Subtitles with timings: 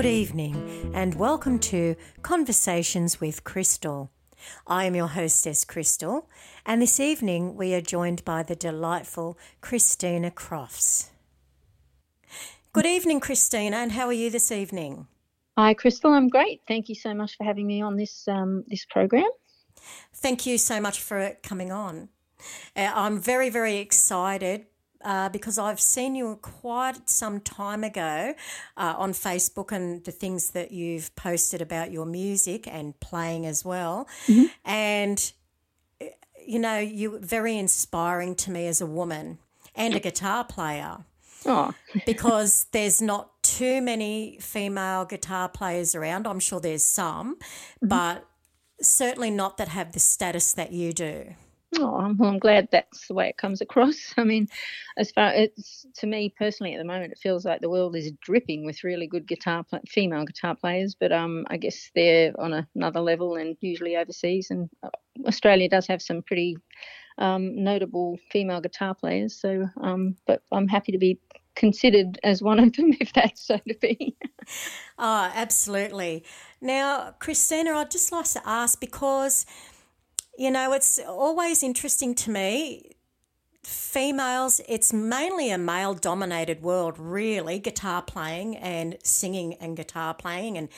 [0.00, 4.10] Good evening, and welcome to Conversations with Crystal.
[4.66, 6.26] I am your hostess, Crystal,
[6.64, 11.10] and this evening we are joined by the delightful Christina Crofts.
[12.72, 15.06] Good evening, Christina, and how are you this evening?
[15.58, 16.14] Hi, Crystal.
[16.14, 16.62] I'm great.
[16.66, 19.28] Thank you so much for having me on this um, this program.
[20.14, 22.08] Thank you so much for coming on.
[22.74, 24.64] Uh, I'm very, very excited
[25.04, 28.34] uh, because I've seen you quite some time ago
[28.76, 33.64] uh, on Facebook and the things that you've posted about your music and playing as
[33.64, 34.08] well.
[34.26, 34.44] Mm-hmm.
[34.64, 35.32] And,
[36.46, 39.38] you know, you're very inspiring to me as a woman
[39.74, 40.98] and a guitar player.
[41.46, 41.72] Oh.
[42.04, 46.26] because there's not too many female guitar players around.
[46.26, 47.88] I'm sure there's some, mm-hmm.
[47.88, 48.26] but
[48.82, 51.34] certainly not that have the status that you do.
[51.78, 54.12] Oh, well, I'm glad that's the way it comes across.
[54.16, 54.48] I mean,
[54.96, 58.12] as far it's to me personally at the moment, it feels like the world is
[58.20, 60.96] dripping with really good guitar female guitar players.
[60.98, 64.48] But um, I guess they're on another level and usually overseas.
[64.50, 64.90] And uh,
[65.26, 66.56] Australia does have some pretty
[67.18, 69.40] um, notable female guitar players.
[69.40, 71.20] So, um, but I'm happy to be
[71.54, 74.16] considered as one of them, if that's so to be.
[74.98, 76.24] oh, absolutely.
[76.60, 79.46] Now, Christina, I'd just like to ask because
[80.40, 82.92] you know, it's always interesting to me.
[83.62, 90.56] Females, it's mainly a male dominated world, really, guitar playing and singing and guitar playing,
[90.56, 90.70] and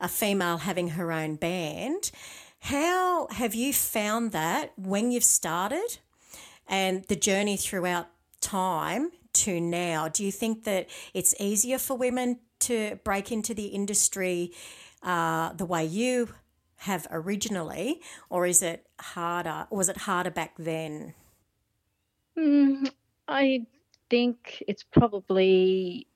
[0.00, 2.10] a female having her own band.
[2.60, 5.98] How have you found that when you've started
[6.66, 8.06] and the journey throughout
[8.40, 10.08] time to now?
[10.08, 14.52] Do you think that it's easier for women to break into the industry
[15.02, 16.30] uh, the way you
[16.80, 18.00] have originally,
[18.30, 19.66] or is it harder?
[19.70, 21.14] Was it harder back then?
[22.38, 22.90] Mm,
[23.28, 23.66] I
[24.08, 26.06] think it's probably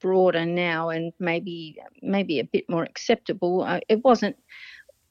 [0.00, 3.66] broader now and maybe maybe a bit more acceptable.
[3.88, 4.36] It wasn't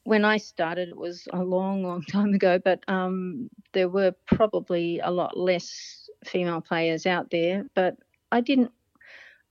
[0.06, 0.90] when I started.
[0.90, 6.10] It was a long, long time ago, but um, there were probably a lot less
[6.26, 7.66] female players out there.
[7.76, 7.98] But
[8.32, 8.72] I didn't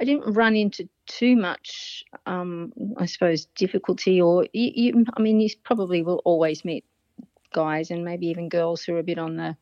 [0.02, 4.20] I didn't run into too much, um, I suppose, difficulty.
[4.20, 6.84] Or you, you, I mean, you probably will always meet
[7.54, 9.56] guys and maybe even girls who are a bit on the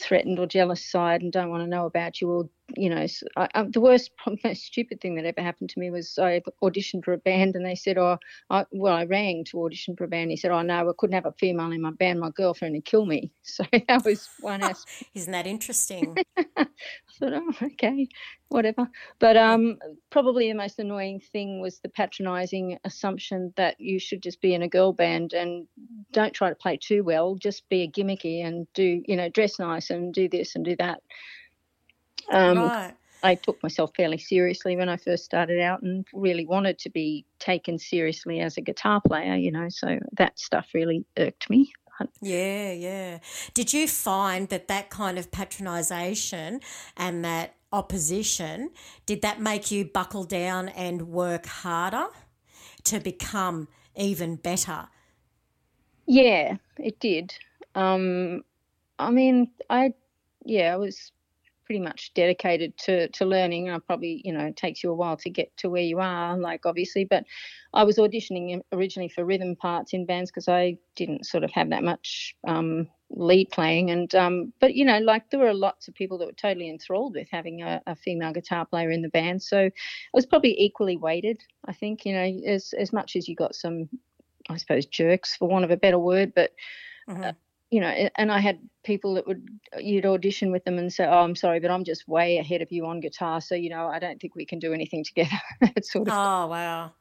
[0.00, 3.06] threatened or jealous side and don't want to know about you or you know,
[3.36, 4.10] I, I, the worst,
[4.44, 7.64] most stupid thing that ever happened to me was I auditioned for a band and
[7.64, 8.18] they said, oh,
[8.50, 10.30] I, well, I rang to audition for a band.
[10.30, 12.20] He said, oh, no, I couldn't have a female in my band.
[12.20, 13.30] My girlfriend would kill me.
[13.44, 15.10] So that was one aspect.
[15.14, 16.16] Isn't that interesting?
[16.38, 16.66] I
[17.18, 18.08] thought, oh, okay,
[18.48, 18.88] whatever.
[19.18, 19.76] But um,
[20.08, 24.62] probably the most annoying thing was the patronising assumption that you should just be in
[24.62, 25.66] a girl band and
[26.12, 27.34] don't try to play too well.
[27.34, 30.76] Just be a gimmicky and do, you know, dress nice and do this and do
[30.76, 31.02] that.
[32.30, 32.94] Um, right.
[33.22, 37.24] I took myself fairly seriously when I first started out and really wanted to be
[37.38, 41.72] taken seriously as a guitar player, you know, so that stuff really irked me.
[42.20, 43.18] Yeah, yeah.
[43.54, 46.60] Did you find that that kind of patronisation
[46.96, 48.70] and that opposition,
[49.06, 52.06] did that make you buckle down and work harder
[52.84, 54.88] to become even better?
[56.06, 57.34] Yeah, it did.
[57.74, 58.44] Um,
[58.98, 59.94] I mean, I,
[60.44, 61.12] yeah, I was
[61.64, 63.70] pretty much dedicated to to learning.
[63.70, 66.36] I probably you know it takes you a while to get to where you are,
[66.36, 67.04] like obviously.
[67.04, 67.24] But
[67.74, 71.70] I was auditioning originally for rhythm parts in bands because I didn't sort of have
[71.70, 75.94] that much um, lead playing, and um, but you know like there were lots of
[75.94, 79.42] people that were totally enthralled with having a, a female guitar player in the band.
[79.42, 79.72] So it
[80.12, 81.42] was probably equally weighted.
[81.66, 83.88] I think you know as as much as you got some,
[84.48, 86.52] I suppose jerks for want of a better word, but.
[87.08, 87.24] Mm-hmm.
[87.24, 87.32] Uh,
[87.72, 87.88] you know,
[88.18, 91.58] and I had people that would you'd audition with them and say, "Oh, I'm sorry,
[91.58, 94.36] but I'm just way ahead of you on guitar, so you know, I don't think
[94.36, 96.14] we can do anything together." that sort of.
[96.14, 96.92] Oh wow.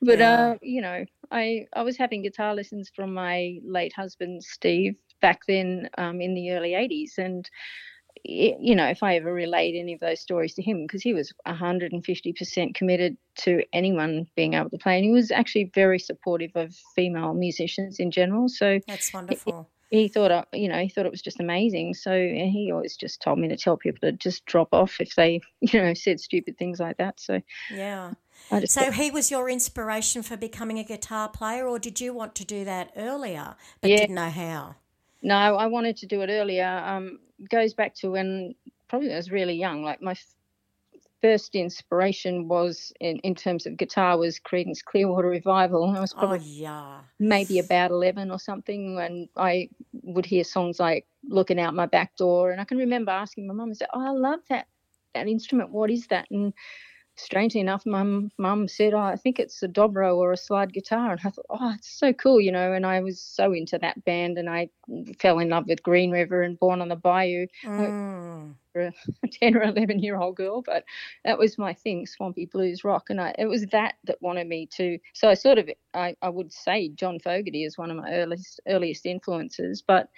[0.00, 0.50] But yeah.
[0.50, 5.40] uh, you know, I I was having guitar lessons from my late husband Steve back
[5.48, 7.50] then um, in the early '80s, and
[8.24, 11.32] you know, if I ever relayed any of those stories to him, because he was
[11.46, 16.76] 150% committed to anyone being able to play, and he was actually very supportive of
[16.94, 18.48] female musicians in general.
[18.48, 21.94] So that's wonderful he thought, you know, he thought it was just amazing.
[21.94, 25.40] So he always just told me to tell people to just drop off if they,
[25.60, 27.20] you know, said stupid things like that.
[27.20, 27.40] So
[27.70, 28.14] yeah.
[28.66, 32.44] So he was your inspiration for becoming a guitar player, or did you want to
[32.44, 33.96] do that earlier but yeah.
[33.96, 34.76] didn't know how?
[35.22, 36.66] No, I wanted to do it earlier.
[36.66, 37.18] Um,
[37.50, 38.54] goes back to when
[38.88, 39.82] probably I was really young.
[39.82, 40.14] Like my
[41.22, 45.90] first inspiration was in, in terms of guitar was Creedence Clearwater Revival.
[45.90, 46.98] I was probably oh, yeah.
[47.18, 49.68] maybe about 11 or something when I
[50.02, 52.52] would hear songs like Looking Out My Back Door.
[52.52, 54.66] And I can remember asking my mum, I said, oh, I love that,
[55.14, 55.70] that instrument.
[55.70, 56.26] What is that?
[56.30, 56.52] And
[57.16, 61.12] strangely enough, mum mum said, oh, I think it's a dobro or a slide guitar.
[61.12, 62.72] And I thought, oh, it's so cool, you know.
[62.72, 64.68] And I was so into that band and I
[65.18, 67.46] fell in love with Green River and Born on the Bayou.
[67.64, 68.54] Mm.
[68.76, 68.92] For
[69.24, 70.84] a 10 or 11 year old girl, but
[71.24, 73.08] that was my thing, swampy blues rock.
[73.08, 74.98] And I, it was that that wanted me to.
[75.14, 78.60] So I sort of, I, I would say John Fogerty is one of my earliest,
[78.68, 80.10] earliest influences, but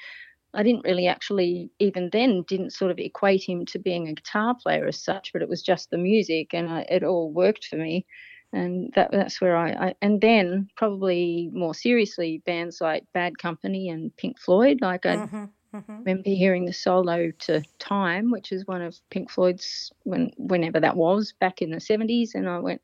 [0.54, 4.56] I didn't really actually even then didn't sort of equate him to being a guitar
[4.60, 7.76] player as such, but it was just the music, and I, it all worked for
[7.76, 8.06] me,
[8.52, 13.90] and that that's where I, I, and then probably more seriously bands like Bad Company
[13.90, 14.78] and Pink Floyd.
[14.80, 15.44] Like I mm-hmm,
[15.74, 15.98] mm-hmm.
[15.98, 20.96] remember hearing the solo to Time, which is one of Pink Floyd's when whenever that
[20.96, 22.80] was back in the seventies, and I went,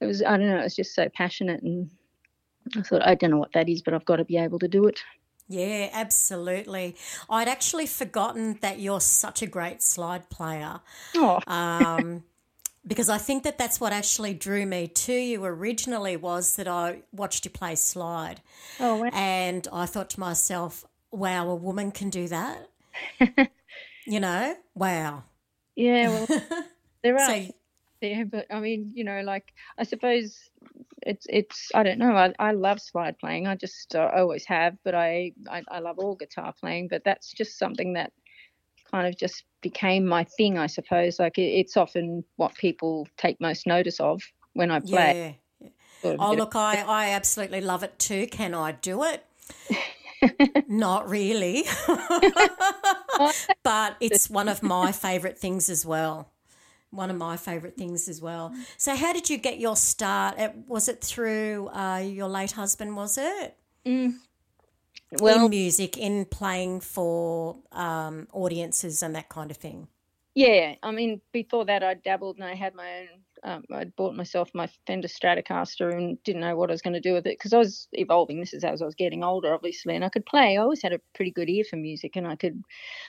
[0.00, 1.90] it was I don't know, it was just so passionate, and
[2.76, 4.68] I thought I don't know what that is, but I've got to be able to
[4.68, 5.02] do it.
[5.48, 6.96] Yeah, absolutely.
[7.28, 10.80] I'd actually forgotten that you're such a great slide player.
[11.14, 11.40] Oh.
[11.46, 12.24] um,
[12.86, 17.02] because I think that that's what actually drew me to you originally was that I
[17.12, 18.40] watched you play slide.
[18.80, 19.10] Oh, wow.
[19.12, 22.68] And I thought to myself, wow, a woman can do that.
[24.06, 25.24] you know, wow.
[25.76, 26.42] Yeah, well,
[27.02, 27.26] there are.
[27.28, 27.50] So,
[28.00, 30.50] yeah, but I mean, you know, like I suppose
[31.02, 32.16] it's it's I don't know.
[32.16, 33.46] I, I love slide playing.
[33.46, 36.88] I just uh, always have, but I, I I love all guitar playing.
[36.88, 38.12] But that's just something that
[38.90, 41.18] kind of just became my thing, I suppose.
[41.18, 44.22] Like it, it's often what people take most notice of
[44.52, 45.34] when I play.
[45.60, 45.68] Yeah.
[46.02, 48.26] Sort of oh look, I I absolutely love it too.
[48.26, 49.24] Can I do it?
[50.68, 51.64] Not really,
[53.62, 56.30] but it's one of my favourite things as well
[56.94, 58.54] one of my favourite things as well.
[58.76, 60.38] So, how did you get your start?
[60.66, 62.96] Was it through uh, your late husband?
[62.96, 63.56] Was it?
[63.84, 64.14] Mm.
[65.20, 69.88] Well, in music, in playing for um, audiences and that kind of thing.
[70.34, 74.16] Yeah, I mean, before that, I dabbled and I had my own um, I'd bought
[74.16, 77.38] myself my Fender Stratocaster and didn't know what I was going to do with it
[77.38, 78.40] because I was evolving.
[78.40, 80.56] This is as I was getting older, obviously, and I could play.
[80.56, 82.62] I always had a pretty good ear for music, and I could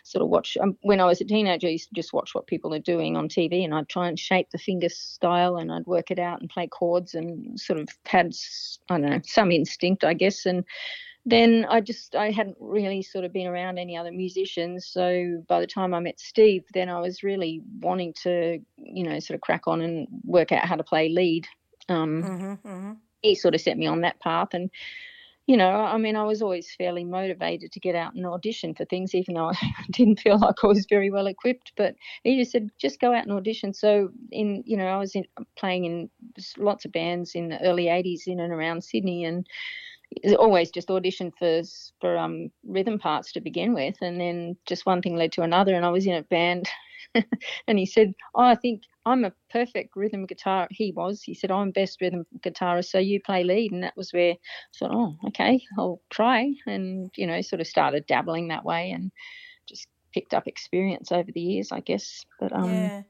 [0.04, 0.58] sort of watch.
[0.62, 3.16] Um, when I was a teenager, I used to just watch what people are doing
[3.16, 6.42] on TV, and I'd try and shape the finger style, and I'd work it out
[6.42, 8.34] and play chords, and sort of had
[8.90, 10.66] I don't know some instinct, I guess, and
[11.26, 14.86] then I just I hadn't really sort of been around any other musicians.
[14.86, 19.20] So by the time I met Steve, then I was really wanting to you know
[19.20, 21.48] sort of crack on and work out how to play lead.
[21.90, 22.92] Um, mm-hmm, mm-hmm.
[23.22, 24.70] He sort of set me on that path, and
[25.48, 28.86] you know I mean I was always fairly motivated to get out and audition for
[28.86, 31.72] things, even though I didn't feel like I was very well equipped.
[31.76, 33.74] But he just said just go out and audition.
[33.74, 35.26] So in you know I was in,
[35.56, 36.10] playing in
[36.60, 39.48] lots of bands in the early '80s in and around Sydney and
[40.38, 41.62] always just auditioned for
[42.00, 45.76] for um, rhythm parts to begin with, and then just one thing led to another,
[45.76, 46.70] and I was in a band.
[47.68, 50.68] and he said, oh, I think I'm a perfect rhythm guitar.
[50.72, 51.22] He was.
[51.22, 53.72] He said, I'm best rhythm guitarist, so you play lead.
[53.72, 54.38] And that was where I
[54.78, 56.52] thought, oh, okay, I'll try.
[56.66, 59.12] And, you know, sort of started dabbling that way and
[59.68, 62.26] just picked up experience over the years, I guess.
[62.40, 63.04] But um, yeah.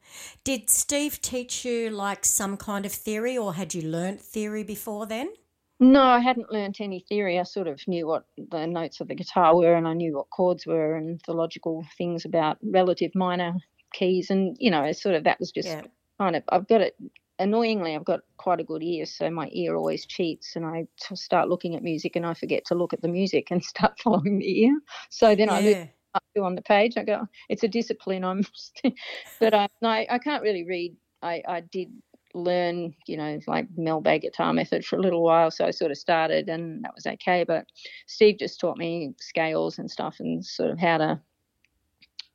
[0.44, 5.06] Did Steve teach you like some kind of theory, or had you learnt theory before
[5.06, 5.30] then?
[5.80, 7.38] No, I hadn't learnt any theory.
[7.38, 10.30] I sort of knew what the notes of the guitar were and I knew what
[10.30, 13.54] chords were and the logical things about relative minor
[13.92, 14.30] keys.
[14.30, 15.82] And, you know, sort of that was just yeah.
[16.18, 16.96] kind of, I've got it,
[17.40, 19.06] annoyingly, I've got quite a good ear.
[19.06, 22.76] So my ear always cheats and I start looking at music and I forget to
[22.76, 24.80] look at the music and start following the ear.
[25.10, 25.56] So then yeah.
[25.56, 26.94] I look up on the page.
[26.96, 28.24] I go, it's a discipline.
[28.24, 28.44] I'm,
[29.42, 30.96] but um, I, no, I can't really read.
[31.22, 31.90] I, I did
[32.36, 35.50] learn, you know, like Mel Bay guitar method for a little while.
[35.50, 37.46] So I sort of started and that was okay.
[37.46, 37.66] But
[38.08, 41.22] Steve just taught me scales and stuff and sort of how to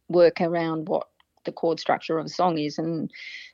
[0.08, 1.06] work around what
[1.44, 2.78] the chord structure of a song is.
[2.78, 3.10] And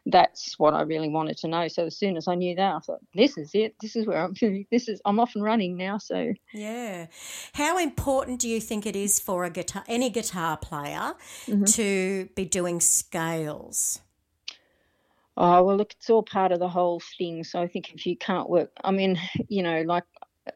[0.07, 1.69] that's what I really wanted to know.
[1.69, 3.75] So as soon as I knew that, I thought, this is it.
[3.81, 4.35] This is where I'm,
[4.71, 5.99] this is, I'm off and running now.
[5.99, 7.07] So, yeah.
[7.55, 11.15] How important do you think it is for a guitar, any guitar player
[11.47, 11.65] mm-hmm.
[11.65, 14.01] to be doing scales?
[15.37, 17.45] Oh, well, look, it's all part of the whole thing.
[17.45, 20.05] So I think if you can't work, I mean, you know, like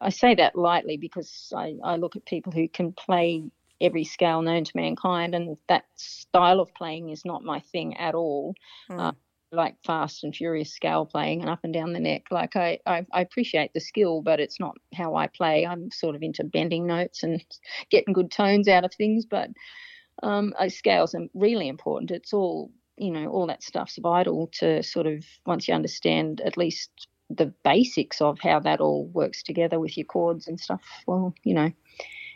[0.00, 3.44] I say that lightly because I, I look at people who can play
[3.80, 8.14] every scale known to mankind, and that style of playing is not my thing at
[8.14, 8.54] all.
[8.90, 9.00] Mm.
[9.00, 9.12] Uh,
[9.52, 12.26] like fast and furious scale playing and up and down the neck.
[12.30, 15.66] Like I, I, I, appreciate the skill, but it's not how I play.
[15.66, 17.44] I'm sort of into bending notes and
[17.90, 19.26] getting good tones out of things.
[19.26, 19.50] But
[20.22, 22.12] um, scales are really important.
[22.12, 26.56] It's all you know, all that stuff's vital to sort of once you understand at
[26.56, 26.90] least
[27.28, 30.82] the basics of how that all works together with your chords and stuff.
[31.06, 31.73] Well, you know,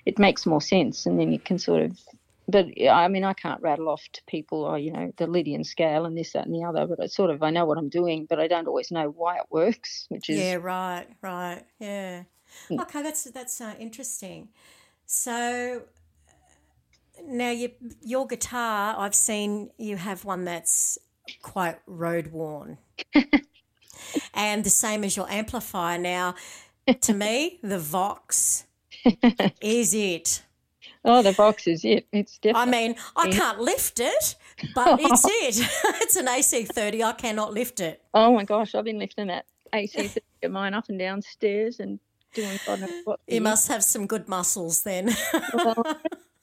[0.06, 1.98] it makes more sense, and then you can sort of
[2.46, 6.04] but I mean, I can't rattle off to people, oh, you know, the Lydian scale
[6.04, 6.86] and this, that, and the other.
[6.86, 9.36] But I sort of I know what I'm doing, but I don't always know why
[9.36, 10.06] it works.
[10.10, 12.24] Which is yeah, right, right, yeah.
[12.70, 12.80] Mm.
[12.82, 14.48] Okay, that's that's uh, interesting.
[15.06, 15.82] So
[17.22, 17.70] now you,
[18.02, 20.98] your guitar, I've seen you have one that's
[21.42, 22.78] quite road worn,
[24.34, 25.98] and the same as your amplifier.
[25.98, 26.34] Now,
[27.00, 28.66] to me, the Vox
[29.60, 30.42] is it.
[31.04, 32.06] Oh, the Vox is it.
[32.12, 32.66] It's different.
[32.66, 34.36] I mean, I can't lift it,
[34.74, 35.68] but it's it.
[36.02, 37.02] it's an AC30.
[37.02, 38.02] I cannot lift it.
[38.14, 41.98] Oh my gosh, I've been lifting that AC30 of mine up and down stairs and
[42.32, 43.20] doing God knows what.
[43.26, 45.14] You must have some good muscles then.
[45.52, 45.84] well,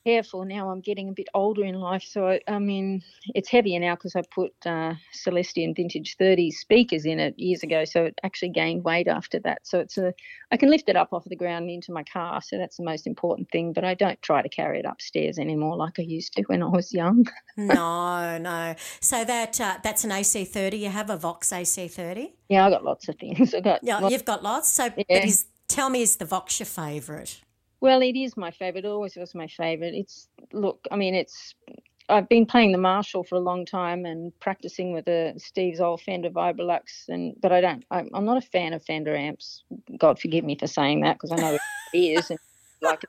[0.04, 0.70] careful now.
[0.70, 3.04] I'm getting a bit older in life, so I, I mean
[3.36, 7.86] it's heavier now because I put uh, Celestion Vintage 30 speakers in it years ago,
[7.86, 9.60] so it actually gained weight after that.
[9.64, 10.14] So it's a
[10.52, 13.08] I can lift it up off the ground into my car, so that's the most
[13.08, 13.74] important thing.
[13.74, 16.68] But I don't try to carry it upstairs anymore like I used to when I
[16.68, 17.26] was young.
[17.58, 18.76] no, no.
[19.00, 20.80] So that uh, that's an AC30.
[20.80, 22.34] You have a Vox AC30.
[22.50, 23.54] Yeah, I got lots of things.
[23.56, 24.70] I got yeah, lots- you've got lots.
[24.70, 25.04] So, yeah.
[25.08, 27.42] but is tell me, is the Vox your favourite?
[27.82, 28.86] Well, it is my favourite.
[28.86, 29.96] It always was my favourite.
[29.96, 30.88] It's look.
[30.92, 31.56] I mean, it's.
[32.10, 36.02] I've been playing the Marshall for a long time and practicing with the Steve's old
[36.02, 37.84] Fender Vibrolux, and but I don't.
[37.90, 39.64] I'm, I'm not a fan of Fender amps.
[39.98, 41.58] God forgive me for saying that because I know
[41.94, 42.40] it is, and
[42.82, 43.02] like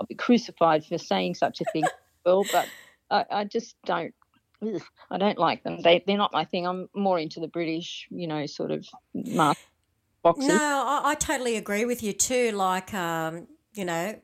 [0.00, 1.84] I'll be crucified for saying such a thing.
[2.24, 2.68] Well, but
[3.10, 4.14] I, I just don't.
[4.62, 5.82] Ugh, I don't like them.
[5.82, 6.66] They they're not my thing.
[6.66, 8.84] I'm more into the British, you know, sort of
[9.14, 9.58] mark
[10.22, 10.48] boxes.
[10.48, 12.50] No, I, I totally agree with you too.
[12.52, 13.46] Like, um,
[13.78, 14.20] you know,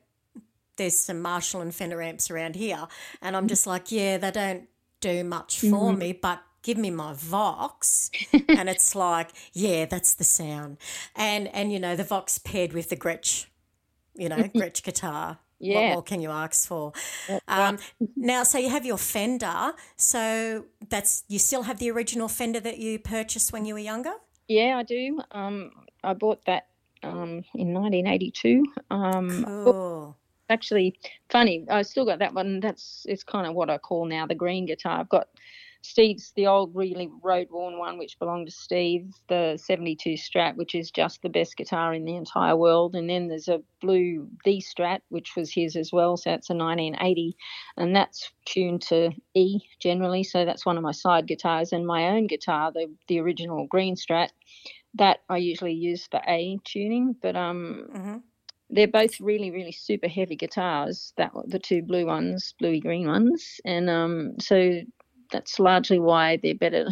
[0.75, 2.87] there's some Marshall and Fender amps around here,
[3.21, 4.67] and I'm just like, yeah, they don't
[4.99, 5.97] do much for mm-hmm.
[5.97, 10.77] me, but give me my Vox, and it's like, yeah, that's the sound,
[11.15, 13.45] and and you know the Vox paired with the Gretsch,
[14.13, 15.39] you know, Gretsch guitar.
[15.57, 15.79] Yeah.
[15.79, 16.91] What more can you ask for?
[17.47, 17.77] Um,
[18.17, 19.71] now, so you have your Fender.
[19.95, 24.11] So that's you still have the original Fender that you purchased when you were younger.
[24.49, 25.21] Yeah, I do.
[25.31, 25.71] Um,
[26.03, 26.67] I bought that
[27.05, 28.65] um, in 1982.
[28.89, 30.17] Um, cool.
[30.49, 31.65] Actually, funny.
[31.69, 32.59] I still got that one.
[32.59, 34.99] That's it's kind of what I call now the green guitar.
[34.99, 35.27] I've got
[35.85, 40.75] Steve's the old really road worn one, which belonged to Steve, the 72 Strat, which
[40.75, 42.95] is just the best guitar in the entire world.
[42.95, 46.17] And then there's a blue D Strat, which was his as well.
[46.17, 47.37] So that's a 1980,
[47.77, 50.23] and that's tuned to E generally.
[50.23, 51.71] So that's one of my side guitars.
[51.71, 54.29] And my own guitar, the the original green Strat,
[54.95, 58.17] that I usually use for A tuning, but um, mm-hmm.
[58.69, 61.13] they're both really, really super heavy guitars.
[61.17, 64.81] That the two blue ones, bluey green ones, and um, so
[65.31, 66.87] that's largely why they're better,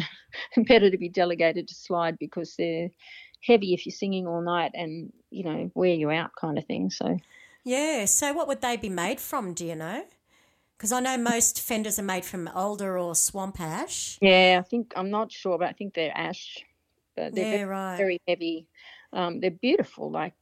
[0.68, 2.90] better to be delegated to slide because they're
[3.40, 6.90] heavy if you're singing all night and you know wear you out kind of thing.
[6.90, 7.16] So
[7.64, 8.04] yeah.
[8.06, 9.54] So what would they be made from?
[9.54, 10.04] Do you know?
[10.76, 14.18] Because I know most fenders are made from alder or swamp ash.
[14.20, 16.64] Yeah, I think I'm not sure, but I think they're ash
[17.16, 17.96] they're yeah, very, right.
[17.96, 18.66] very heavy.
[19.12, 20.10] Um, they're beautiful.
[20.10, 20.34] Like,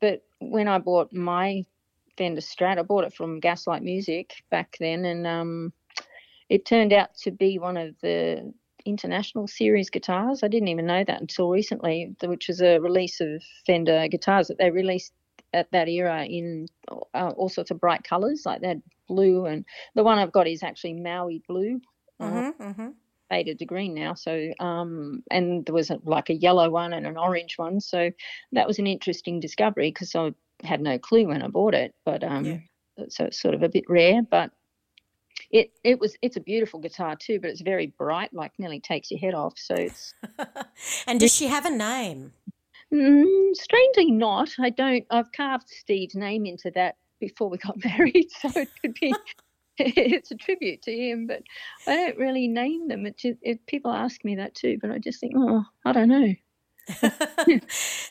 [0.00, 1.64] but when I bought my
[2.16, 5.72] Fender Strat, I bought it from Gaslight Music back then, and um,
[6.48, 8.52] it turned out to be one of the
[8.84, 10.42] international series guitars.
[10.42, 14.58] I didn't even know that until recently, which was a release of Fender guitars that
[14.58, 15.12] they released
[15.52, 16.66] at that era in
[17.14, 18.78] uh, all sorts of bright colours, like that
[19.08, 19.64] blue, and
[19.94, 21.80] the one I've got is actually Maui blue.
[22.20, 22.88] Mm-hmm, uh, mm-hmm
[23.28, 24.14] faded to green now.
[24.14, 27.80] So, um, and there was a, like a yellow one and an orange one.
[27.80, 28.10] So
[28.52, 31.94] that was an interesting discovery because I had no clue when I bought it.
[32.04, 33.04] But um, yeah.
[33.08, 34.50] so it's sort of a bit rare, but
[35.50, 39.10] it it was it's a beautiful guitar too, but it's very bright, like nearly takes
[39.10, 39.54] your head off.
[39.56, 40.14] So it's.
[41.06, 42.32] and does she have a name?
[42.92, 44.50] Mm, strangely, not.
[44.58, 45.04] I don't.
[45.10, 49.14] I've carved Steve's name into that before we got married, so it could be
[49.78, 51.42] it's a tribute to him, but
[51.86, 53.06] I don't really name them.
[53.06, 56.08] It, just, it, people ask me that too, but I just think, oh, I don't
[56.08, 56.34] know.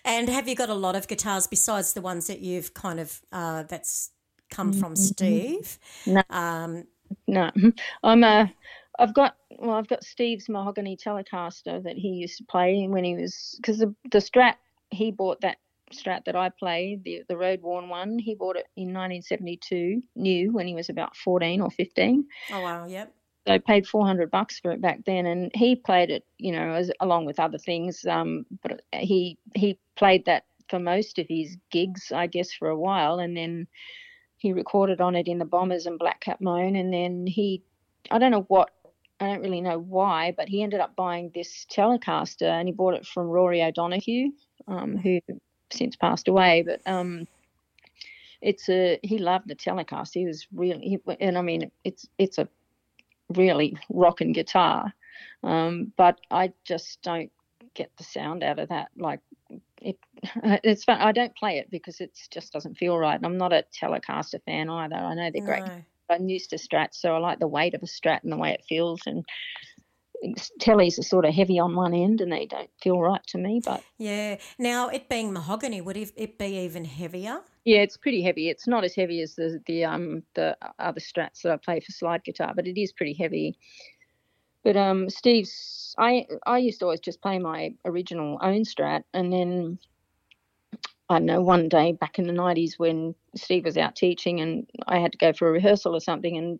[0.05, 3.19] and have you got a lot of guitars besides the ones that you've kind of
[3.31, 4.11] uh, that's
[4.49, 5.03] come from mm-hmm.
[5.03, 5.79] Steve?
[6.05, 6.85] No, um,
[7.27, 7.51] no,
[8.03, 8.51] I'm a.
[8.99, 13.15] I've got well, I've got Steve's mahogany Telecaster that he used to play when he
[13.15, 14.55] was because the the Strat
[14.89, 15.57] he bought that
[15.93, 20.51] Strat that I play, the the road worn one, he bought it in 1972, new
[20.51, 22.25] when he was about 14 or 15.
[22.51, 23.13] Oh wow, yep.
[23.45, 26.71] So I paid 400 bucks for it back then, and he played it, you know,
[26.71, 28.05] as along with other things.
[28.05, 32.77] Um, but he he played that for most of his gigs, I guess, for a
[32.77, 33.67] while, and then
[34.37, 37.63] he recorded on it in the Bombers and Black Cat Moan, and then he,
[38.11, 38.71] I don't know what
[39.19, 42.93] I don't really know why, but he ended up buying this Telecaster and he bought
[42.93, 44.31] it from Rory O'Donoghue,
[44.67, 45.19] um, who
[45.71, 47.27] since passed away, but um,
[48.41, 50.13] it's a he loved the Telecaster.
[50.13, 52.47] He was really, he, and I mean, it's it's a
[53.29, 54.93] really rocking guitar,
[55.43, 57.31] um, but I just don't
[57.77, 58.89] get the sound out of that.
[58.97, 59.21] Like
[59.81, 59.97] it,
[60.43, 60.99] it's fun.
[60.99, 63.19] I don't play it because it just doesn't feel right.
[63.23, 64.95] I'm not a Telecaster fan either.
[64.95, 65.63] I know they're great.
[66.09, 68.51] I'm used to Strats, so I like the weight of a Strat and the way
[68.51, 69.01] it feels.
[69.05, 69.23] And
[70.59, 73.61] tellies are sort of heavy on one end and they don't feel right to me.
[73.63, 74.37] But Yeah.
[74.57, 77.41] Now, it being mahogany, would it it be even heavier?
[77.65, 78.49] yeah, it's pretty heavy.
[78.49, 81.91] It's not as heavy as the the um the other Strats that I play for
[81.91, 83.57] slide guitar, but it is pretty heavy.
[84.63, 89.31] But um, Steve's I I used to always just play my original own Strat, and
[89.31, 89.79] then
[91.09, 94.99] I know one day back in the nineties when Steve was out teaching and I
[94.99, 96.59] had to go for a rehearsal or something, and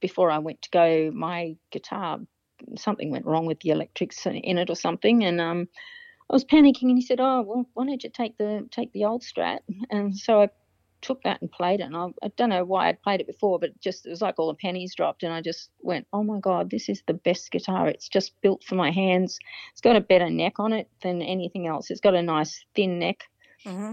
[0.00, 2.18] before I went to go, my guitar
[2.76, 5.68] something went wrong with the electrics in it or something, and um,
[6.30, 9.04] I was panicking, and he said, "Oh, well, why don't you take the take the
[9.04, 9.60] old Strat?"
[9.90, 10.48] And so I
[11.04, 11.84] took that and played it.
[11.84, 14.36] And I, I don't know why I'd played it before, but just it was like
[14.38, 17.50] all the pennies dropped, and I just went, "Oh my god, this is the best
[17.50, 17.88] guitar!
[17.88, 19.38] It's just built for my hands.
[19.72, 21.90] It's got a better neck on it than anything else.
[21.90, 23.24] It's got a nice thin neck,
[23.64, 23.92] hmm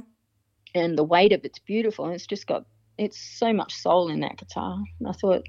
[0.74, 2.06] and the weight of it's beautiful.
[2.06, 2.65] And it's just got
[2.98, 4.77] it's so much soul in that guitar.
[5.00, 5.44] And I thought,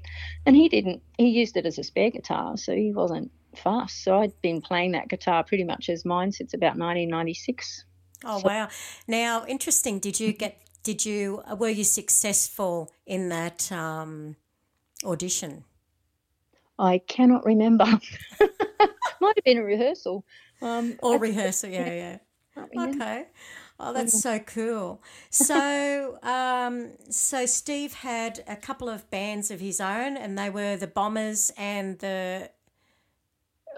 [0.45, 1.01] and he didn't.
[1.17, 4.03] He used it as a spare guitar, so he wasn't fast.
[4.03, 7.85] So I'd been playing that guitar pretty much as mine since about 1996.
[8.25, 8.69] Oh, wow.
[9.07, 9.99] Now, interesting.
[9.99, 14.35] Did you get, did you, were you successful in that um,
[15.03, 15.63] audition?
[16.77, 17.85] I cannot remember.
[19.21, 20.25] Might have been a rehearsal.
[20.61, 21.69] Um, Or I rehearsal?
[21.69, 22.17] Yeah, yeah.
[22.77, 23.27] Okay.
[23.79, 25.01] Oh, that's so cool.
[25.29, 30.75] So, um, so Steve had a couple of bands of his own, and they were
[30.75, 32.49] the Bombers and the.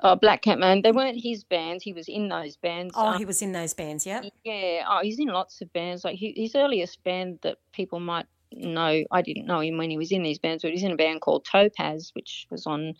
[0.04, 0.82] Oh, Black Cat Moan.
[0.82, 1.84] They weren't his bands.
[1.84, 2.94] He was in those bands.
[2.98, 4.06] Oh, Um, he was in those bands.
[4.06, 4.26] Yep.
[4.44, 4.86] yeah.
[4.88, 6.04] Oh, he's in lots of bands.
[6.04, 9.04] Like he, his earliest band that people might know.
[9.12, 11.22] I didn't know him when he was in these bands, but he's in a band
[11.22, 12.94] called Topaz, which was on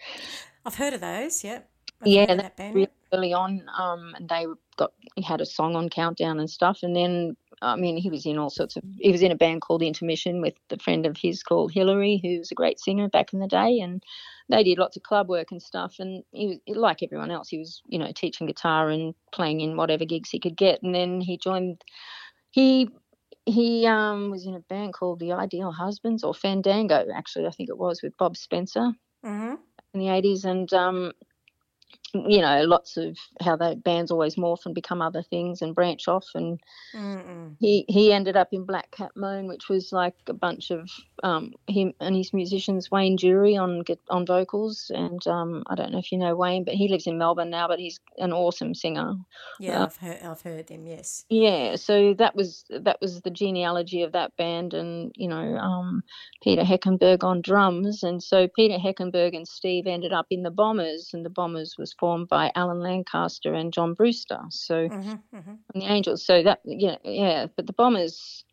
[0.66, 1.44] I've heard of those.
[1.44, 1.70] Yep.
[2.02, 2.76] I've yeah, that band.
[2.76, 3.64] really early on.
[3.78, 4.46] Um, and they
[4.78, 6.80] got he had a song on Countdown and stuff.
[6.82, 8.84] And then I mean, he was in all sorts of.
[8.98, 12.40] He was in a band called Intermission with a friend of his called Hillary, who
[12.40, 14.04] was a great singer back in the day, and
[14.50, 15.96] they did lots of club work and stuff.
[16.00, 17.50] And he was like everyone else.
[17.50, 20.82] He was you know teaching guitar and playing in whatever gigs he could get.
[20.84, 21.82] And then he joined.
[22.52, 22.90] He
[23.46, 27.70] he um, was in a band called the Ideal Husbands or Fandango, actually, I think
[27.70, 28.92] it was with Bob Spencer
[29.24, 29.56] hmm
[29.94, 31.14] in the 80s and um
[32.28, 36.08] you know lots of how the bands always morph and become other things and branch
[36.08, 36.60] off and
[36.96, 37.58] Mm-mm.
[37.60, 40.90] he he ended up in Black Cat Moan, which was like a bunch of
[41.24, 46.00] um him and his musicians Wayne Jury on on vocals and um I don't know
[46.00, 49.16] if you know Wayne but he lives in Melbourne now but he's an awesome singer
[49.60, 50.20] Yeah, Uh, I've heard.
[50.22, 50.86] I've heard them.
[50.86, 51.26] Yes.
[51.30, 56.04] yeah so that was that was the genealogy of that band and you know um
[56.44, 61.12] peter heckenberg on drums and so peter heckenberg and steve ended up in the bombers
[61.14, 64.40] and the bombers was formed by alan lancaster and john brewster.
[64.52, 68.46] So hmm hmm and the angels so that yeah yeah but the bombers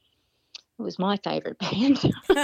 [0.78, 1.98] was my favorite band.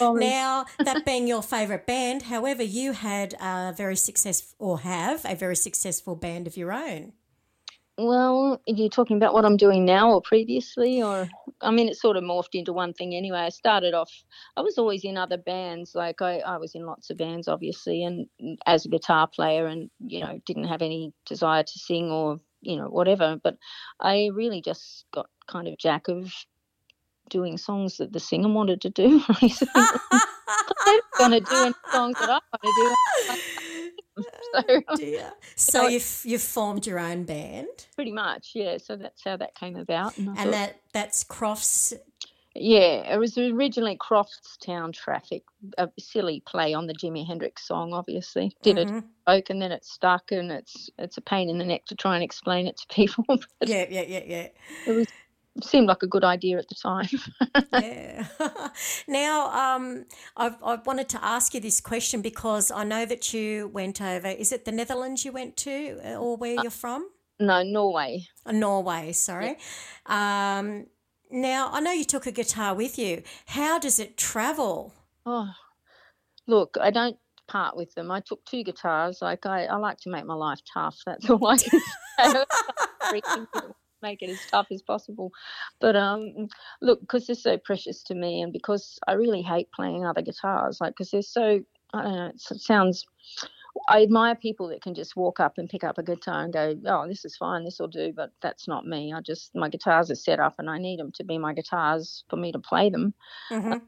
[0.00, 5.34] Now, that being your favourite band, however, you had a very successful or have a
[5.34, 7.14] very successful band of your own.
[7.98, 11.02] Well, are you talking about what I'm doing now or previously?
[11.02, 11.28] Or,
[11.60, 13.40] I mean, it sort of morphed into one thing anyway.
[13.40, 14.10] I started off,
[14.56, 15.94] I was always in other bands.
[15.94, 19.66] Like, I, I was in lots of bands, obviously, and mm, as a guitar player,
[19.66, 23.38] and, you know, didn't have any desire to sing or, you know, whatever.
[23.42, 23.58] But
[24.00, 26.32] I really just got kind of jack of
[27.28, 29.22] doing songs that the singer wanted to do.
[29.28, 33.71] I'm going to do any songs that I want to do.
[34.54, 35.32] So, Dear.
[35.56, 38.76] So you've you've formed your own band, pretty much, yeah.
[38.78, 40.12] So that's how that came about.
[40.14, 41.94] Thought- and that that's Crofts.
[42.54, 45.42] Yeah, it was originally Crofts Town Traffic,
[45.78, 47.94] a silly play on the Jimi Hendrix song.
[47.94, 49.04] Obviously, did it Mhm.
[49.26, 52.14] joke and then it stuck, and it's it's a pain in the neck to try
[52.14, 53.24] and explain it to people.
[53.64, 54.48] Yeah, yeah, yeah, yeah.
[54.86, 55.14] it was it
[55.60, 57.08] seemed like a good idea at the time.
[57.72, 58.26] Yeah.
[59.08, 60.04] now, um,
[60.36, 64.28] I've, I wanted to ask you this question because I know that you went over.
[64.28, 67.08] Is it the Netherlands you went to, uh, or where you're from?
[67.40, 68.28] no, Norway.
[68.46, 69.56] Uh, Norway, sorry.
[70.06, 70.86] Um,
[71.30, 73.22] now, I know you took a guitar with you.
[73.46, 74.92] How does it travel?
[75.24, 75.50] Oh,
[76.46, 77.16] look, I don't
[77.48, 78.10] part with them.
[78.10, 79.20] I took two guitars.
[79.20, 80.98] Like I, I like to make my life tough.
[81.06, 81.80] That's all I can
[82.20, 82.44] say.
[84.02, 85.32] Make it as tough as possible.
[85.80, 86.48] But um,
[86.80, 90.80] look, because they're so precious to me, and because I really hate playing other guitars,
[90.80, 91.60] like because they're so
[91.94, 92.32] I don't know.
[92.34, 93.06] It sounds
[93.88, 96.76] I admire people that can just walk up and pick up a guitar and go,
[96.86, 99.12] "Oh, this is fine, this will do." But that's not me.
[99.12, 102.24] I just my guitars are set up, and I need them to be my guitars
[102.28, 103.14] for me to play them.
[103.50, 103.78] Mm-hmm.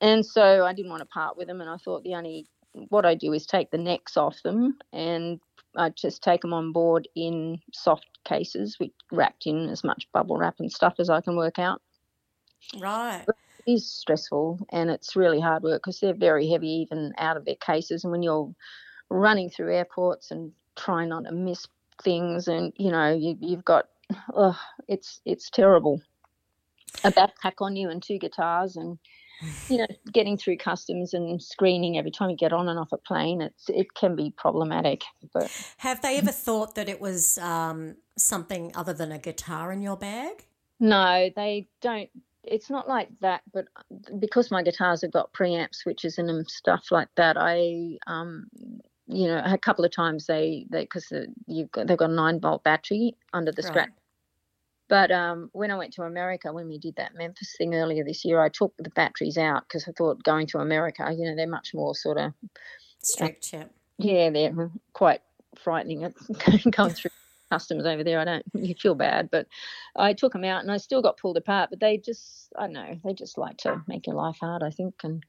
[0.00, 2.46] And so I didn't want to part with them, and I thought the only
[2.88, 5.40] what I do is take the necks off them, and
[5.76, 10.36] I just take them on board in soft cases, which wrapped in as much bubble
[10.36, 11.80] wrap and stuff as I can work out.
[12.78, 13.24] Right.
[13.66, 17.44] It is stressful and it's really hard work because they're very heavy even out of
[17.44, 18.04] their cases.
[18.04, 18.54] And when you're
[19.08, 21.66] running through airports and trying not to miss
[22.02, 23.88] things, and you know you, you've got,
[24.34, 24.58] oh,
[24.88, 26.00] it's it's terrible.
[27.04, 28.98] A backpack on you and two guitars and
[29.68, 32.98] you know, getting through customs and screening every time you get on and off a
[32.98, 35.02] plane, it's it can be problematic.
[35.32, 39.82] But have they ever thought that it was um, something other than a guitar in
[39.82, 40.46] your bag?
[40.80, 42.10] No, they don't
[42.44, 43.66] it's not like that, but
[44.18, 48.48] because my guitars have got preamp switches in them, stuff like that, I, um,
[49.06, 51.12] you know, a couple of times they, they, because
[51.46, 53.70] you've got, they've got a nine volt battery under the right.
[53.70, 53.88] strap.
[54.92, 58.26] But um, when I went to America, when we did that Memphis thing earlier this
[58.26, 61.46] year, I took the batteries out because I thought going to America, you know, they're
[61.46, 62.34] much more sort of
[63.02, 63.52] strict.
[63.54, 63.64] Uh,
[63.96, 64.26] yeah.
[64.26, 65.22] yeah, they're quite
[65.56, 66.00] frightening
[66.70, 67.10] going through
[67.50, 68.20] customs over there.
[68.20, 69.46] I don't, you feel bad, but
[69.96, 71.70] I took them out and I still got pulled apart.
[71.70, 74.68] But they just, I don't know, they just like to make your life hard, I
[74.68, 74.96] think.
[75.04, 75.24] And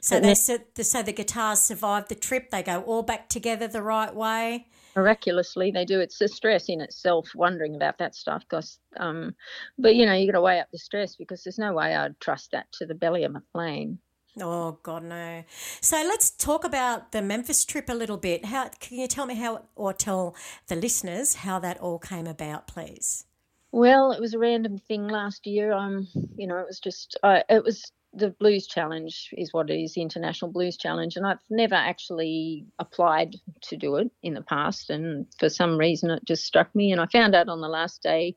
[0.00, 2.52] so they said, so the guitars survived the trip.
[2.52, 4.68] They go all back together the right way.
[4.96, 6.00] Miraculously, they do.
[6.00, 8.42] It's the stress in itself, wondering about that stuff.
[8.48, 9.34] Because, um,
[9.78, 12.18] but you know, you got to weigh up the stress because there's no way I'd
[12.20, 13.98] trust that to the belly of a plane.
[14.40, 15.44] Oh God, no.
[15.80, 18.46] So let's talk about the Memphis trip a little bit.
[18.46, 20.36] How can you tell me how, or tell
[20.68, 23.24] the listeners how that all came about, please?
[23.72, 25.72] Well, it was a random thing last year.
[25.72, 29.80] Um, you know, it was just, uh, it was the Blues Challenge is what it
[29.80, 34.42] is, the International Blues Challenge, and I've never actually applied to do it in the
[34.42, 37.68] past, and for some reason it just struck me, and I found out on the
[37.68, 38.34] last day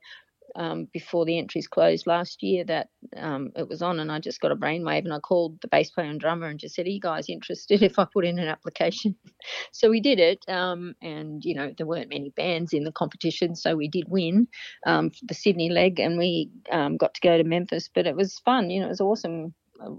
[0.55, 4.41] um, before the entries closed last year that um, it was on, and I just
[4.41, 6.89] got a brainwave, and I called the bass player and drummer and just said, "Are
[6.89, 9.15] you guys interested if I put in an application?"
[9.71, 13.55] so we did it, um, and you know there weren't many bands in the competition,
[13.55, 14.47] so we did win
[14.85, 17.89] um, the Sydney leg, and we um, got to go to Memphis.
[17.93, 19.53] But it was fun, you know, it was awesome,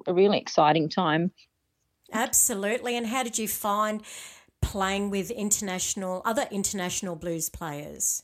[0.06, 1.32] a, really exciting time.
[2.12, 4.02] Absolutely, and how did you find?
[4.60, 8.22] playing with international other international blues players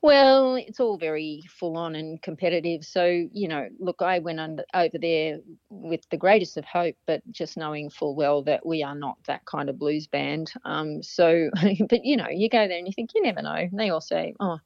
[0.00, 2.84] well, it's all very full on and competitive.
[2.84, 7.20] So, you know, look, I went under, over there with the greatest of hope, but
[7.32, 10.52] just knowing full well that we are not that kind of blues band.
[10.64, 11.50] Um, so,
[11.88, 13.54] but you know, you go there and you think, you never know.
[13.54, 14.58] And they all say, oh,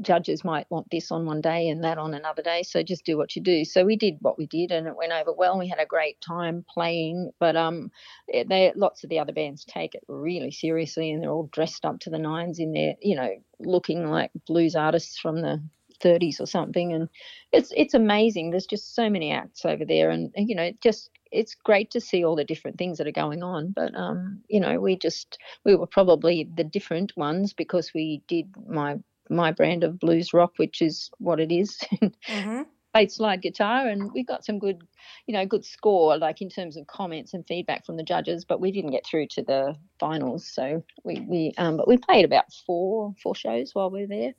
[0.00, 2.62] judges might want this on one day and that on another day.
[2.62, 3.64] So just do what you do.
[3.64, 5.58] So we did what we did, and it went over well.
[5.58, 7.90] We had a great time playing, but um,
[8.28, 12.00] they lots of the other bands take it really seriously, and they're all dressed up
[12.00, 15.62] to the nines in their, you know, looking like blues artists from the
[16.02, 17.08] 30s or something, and
[17.52, 18.50] it's it's amazing.
[18.50, 22.24] There's just so many acts over there, and you know, just it's great to see
[22.24, 25.74] all the different things that are going on but um, you know we just we
[25.74, 28.96] were probably the different ones because we did my
[29.30, 31.78] my brand of blues rock, which is what it is.
[32.28, 32.62] Mm-hmm.
[32.94, 34.80] Played slide guitar, and we got some good,
[35.26, 38.46] you know, good score, like in terms of comments and feedback from the judges.
[38.46, 42.24] But we didn't get through to the finals, so we we um, but we played
[42.24, 44.34] about four four shows while we were there.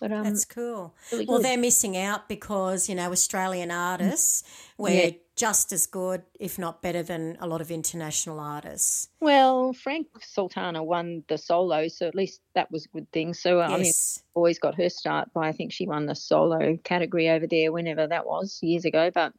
[0.00, 0.94] But um, that's cool.
[1.12, 4.44] Really well, they're missing out because you know Australian artists
[4.80, 5.10] we're yeah.
[5.36, 9.08] just as good, if not better, than a lot of international artists.
[9.20, 13.34] Well, Frank Sultana won the solo, so at least that was a good thing.
[13.34, 13.70] So yes.
[13.70, 13.92] I mean,
[14.34, 18.06] always got her start by I think she won the solo category over there, whenever
[18.06, 19.10] that was years ago.
[19.12, 19.34] But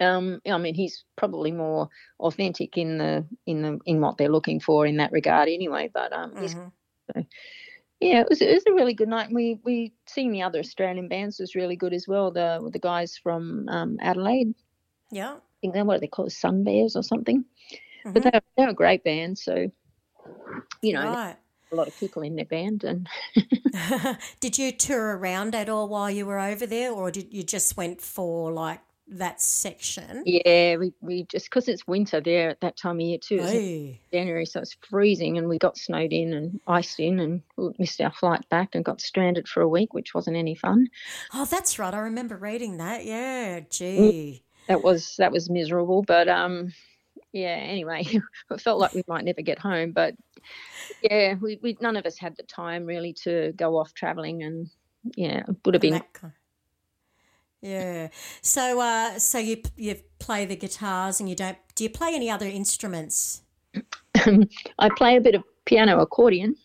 [0.00, 4.58] um, I mean, he's probably more authentic in the in the in what they're looking
[4.58, 5.90] for in that regard, anyway.
[5.92, 6.68] But um, mm-hmm.
[7.14, 7.24] so,
[8.00, 9.30] yeah, it was it was a really good night.
[9.30, 12.30] We we seen the other Australian bands was really good as well.
[12.30, 14.54] The the guys from um, Adelaide.
[15.10, 15.34] Yeah.
[15.34, 17.44] I think they what are they called Sun Bears or something.
[18.04, 18.12] Mm-hmm.
[18.12, 19.38] But they're they're a great band.
[19.38, 19.70] So
[20.82, 21.12] you know.
[21.12, 21.36] Right.
[21.72, 23.06] A lot of people in their band, and
[24.40, 27.76] did you tour around at all while you were over there, or did you just
[27.76, 28.80] went for like
[29.10, 30.22] that section.
[30.24, 33.38] Yeah, we, we just because it's winter there at that time of year too.
[34.12, 37.42] January, so it's freezing, and we got snowed in and iced in, and
[37.78, 40.86] missed our flight back and got stranded for a week, which wasn't any fun.
[41.34, 41.92] Oh, that's right.
[41.92, 43.04] I remember reading that.
[43.04, 46.72] Yeah, gee, that was that was miserable, but um,
[47.32, 47.48] yeah.
[47.48, 48.06] Anyway,
[48.50, 50.14] it felt like we might never get home, but
[51.02, 54.70] yeah, we, we none of us had the time really to go off traveling, and
[55.16, 56.00] yeah, it would have been.
[57.62, 58.08] Yeah.
[58.42, 61.58] So, uh, so you you play the guitars and you don't.
[61.74, 63.42] Do you play any other instruments?
[64.78, 66.56] I play a bit of piano accordion.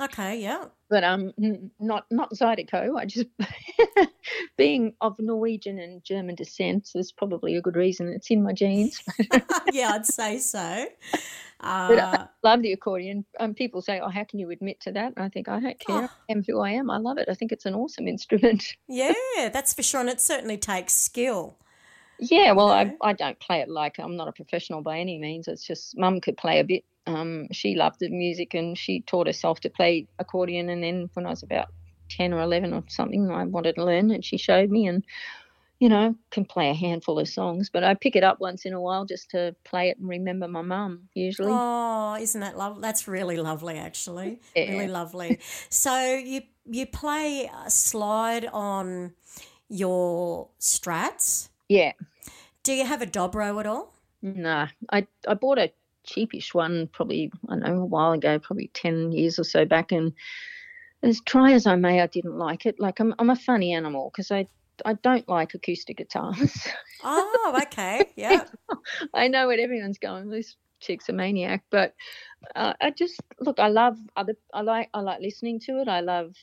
[0.00, 0.66] Okay, yeah.
[0.88, 1.32] But um,
[1.80, 2.98] not not Zydeco.
[2.98, 3.26] I just
[4.56, 8.08] being of Norwegian and German descent is probably a good reason.
[8.08, 9.02] It's in my genes.
[9.72, 10.86] yeah, I'd say so.
[11.62, 13.24] Uh, I love the accordion.
[13.38, 15.78] Um, people say, "Oh, how can you admit to that?" And I think I don't
[15.78, 16.08] care.
[16.10, 16.16] Oh.
[16.28, 16.90] I am who I am.
[16.90, 17.28] I love it.
[17.28, 18.76] I think it's an awesome instrument.
[18.88, 19.12] yeah,
[19.52, 21.56] that's for sure, and it certainly takes skill.
[22.18, 25.48] Yeah, well, I, I don't play it like I'm not a professional by any means.
[25.48, 26.84] It's just mum could play a bit.
[27.06, 30.68] Um, she loved the music and she taught herself to play accordion.
[30.68, 31.68] And then when I was about
[32.10, 35.04] 10 or 11 or something, I wanted to learn and she showed me and,
[35.82, 37.68] you know, can play a handful of songs.
[37.68, 40.46] But I pick it up once in a while just to play it and remember
[40.46, 41.50] my mum usually.
[41.50, 42.82] Oh, isn't that lovely?
[42.82, 44.38] That's really lovely, actually.
[44.54, 44.70] Yeah.
[44.70, 45.40] Really lovely.
[45.70, 49.14] so you, you play uh, slide on
[49.68, 51.48] your strats?
[51.68, 51.94] Yeah.
[52.62, 53.92] Do you have a dobro at all?
[54.22, 55.72] Nah, I I bought a
[56.06, 59.90] cheapish one probably I don't know a while ago, probably ten years or so back,
[59.90, 60.12] and
[61.02, 62.78] as try as I may, I didn't like it.
[62.78, 64.46] Like I'm I'm a funny animal because I
[64.84, 66.68] I don't like acoustic guitars.
[67.04, 68.44] Oh, okay, yeah.
[69.14, 70.30] I know what everyone's going.
[70.30, 71.94] This chick's a maniac, but
[72.54, 73.58] uh, I just look.
[73.58, 74.34] I love other.
[74.54, 75.88] I like I like listening to it.
[75.88, 76.36] I love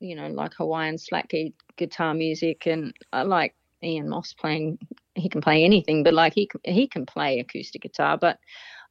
[0.00, 1.30] you know like Hawaiian slack
[1.76, 4.78] guitar music, and I like Ian Moss playing.
[5.16, 8.16] He can play anything, but like he he can play acoustic guitar.
[8.16, 8.38] But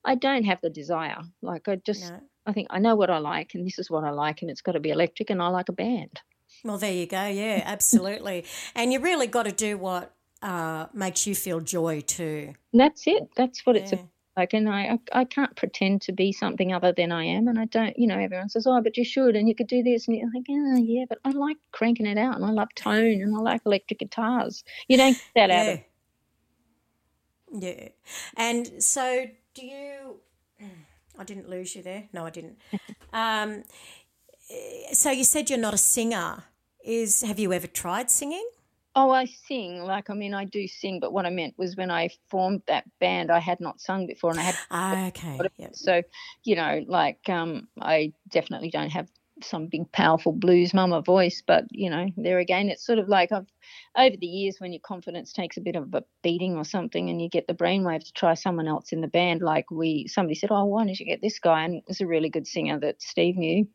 [0.04, 1.24] I don't have the desire.
[1.42, 2.20] Like I just no.
[2.46, 4.62] I think I know what I like, and this is what I like, and it's
[4.62, 6.22] got to be electric, and I like a band.
[6.64, 7.26] Well, there you go.
[7.28, 8.46] Yeah, absolutely.
[8.76, 12.54] and you really got to do what uh, makes you feel joy too.
[12.74, 13.30] that's it.
[13.36, 13.82] That's what yeah.
[13.84, 13.94] it's
[14.38, 17.66] like and I, I can't pretend to be something other than I am and I
[17.66, 20.18] don't you know everyone says oh but you should and you could do this and
[20.18, 23.36] you're like oh yeah but I like cranking it out and I love tone and
[23.36, 25.62] I like electric guitars you don't get that yeah.
[25.62, 25.80] out of
[27.64, 27.88] yeah
[28.36, 30.18] and so do you
[31.18, 32.58] I didn't lose you there no I didn't
[33.14, 33.64] um
[34.94, 36.44] so you said you're not a singer
[36.84, 38.48] is have you ever tried singing
[38.98, 39.84] Oh, I sing.
[39.84, 42.86] Like, I mean, I do sing, but what I meant was when I formed that
[43.02, 44.56] band, I had not sung before, and I had.
[44.72, 45.38] Ah, okay.
[45.60, 45.76] Yep.
[45.76, 46.02] So,
[46.46, 49.10] you know, like, um, I definitely don't have
[49.44, 53.34] some big, powerful blues mama voice, but you know, there again, it's sort of like
[53.34, 53.48] I've
[53.98, 57.22] over the years when your confidence takes a bit of a beating or something, and
[57.22, 59.42] you get the brainwave to try someone else in the band.
[59.42, 62.30] Like we, somebody said, "Oh, why don't you get this guy?" And it's a really
[62.30, 63.68] good singer that Steve knew.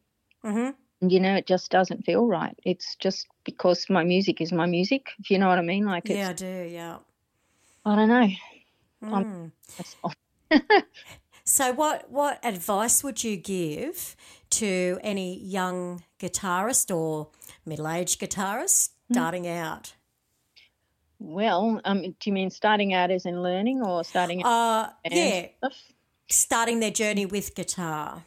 [0.45, 2.57] Mm-hmm you know, it just doesn't feel right.
[2.65, 5.87] It's just because my music is my music, if you know what I mean.
[5.87, 6.69] Like, yeah, I do.
[6.71, 6.99] Yeah.
[7.85, 8.29] I don't know.
[9.03, 9.53] Mm.
[11.45, 14.15] so, what what advice would you give
[14.51, 17.29] to any young guitarist or
[17.65, 19.15] middle aged guitarist hmm.
[19.15, 19.57] starting mm.
[19.57, 19.95] out?
[21.19, 24.45] Well, um, do you mean starting out as in learning or starting?
[24.45, 25.77] Uh, yeah, stuff?
[26.29, 28.25] starting their journey with guitar,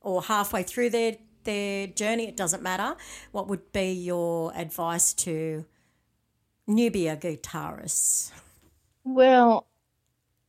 [0.00, 1.16] or halfway through their
[1.48, 2.94] their journey, it doesn't matter.
[3.32, 5.64] What would be your advice to
[6.68, 8.30] newbie guitarists?
[9.02, 9.66] Well,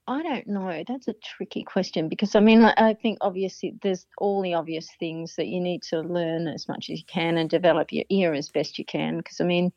[0.08, 0.84] I don't know.
[0.86, 5.36] That's a tricky question because I mean, I think obviously there's all the obvious things
[5.38, 8.50] that you need to learn as much as you can and develop your ear as
[8.50, 9.18] best you can.
[9.18, 9.72] Because I mean,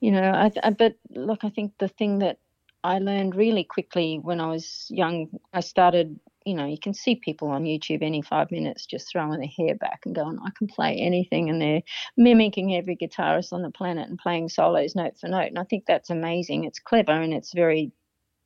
[0.00, 2.38] you know, I, I but look, I think the thing that
[2.82, 7.16] I learned really quickly when I was young, I started you know, you can see
[7.16, 10.66] people on YouTube any five minutes just throwing their hair back and going, I can
[10.66, 11.50] play anything.
[11.50, 11.82] And they're
[12.16, 15.48] mimicking every guitarist on the planet and playing solos note for note.
[15.48, 16.64] And I think that's amazing.
[16.64, 17.92] It's clever and it's very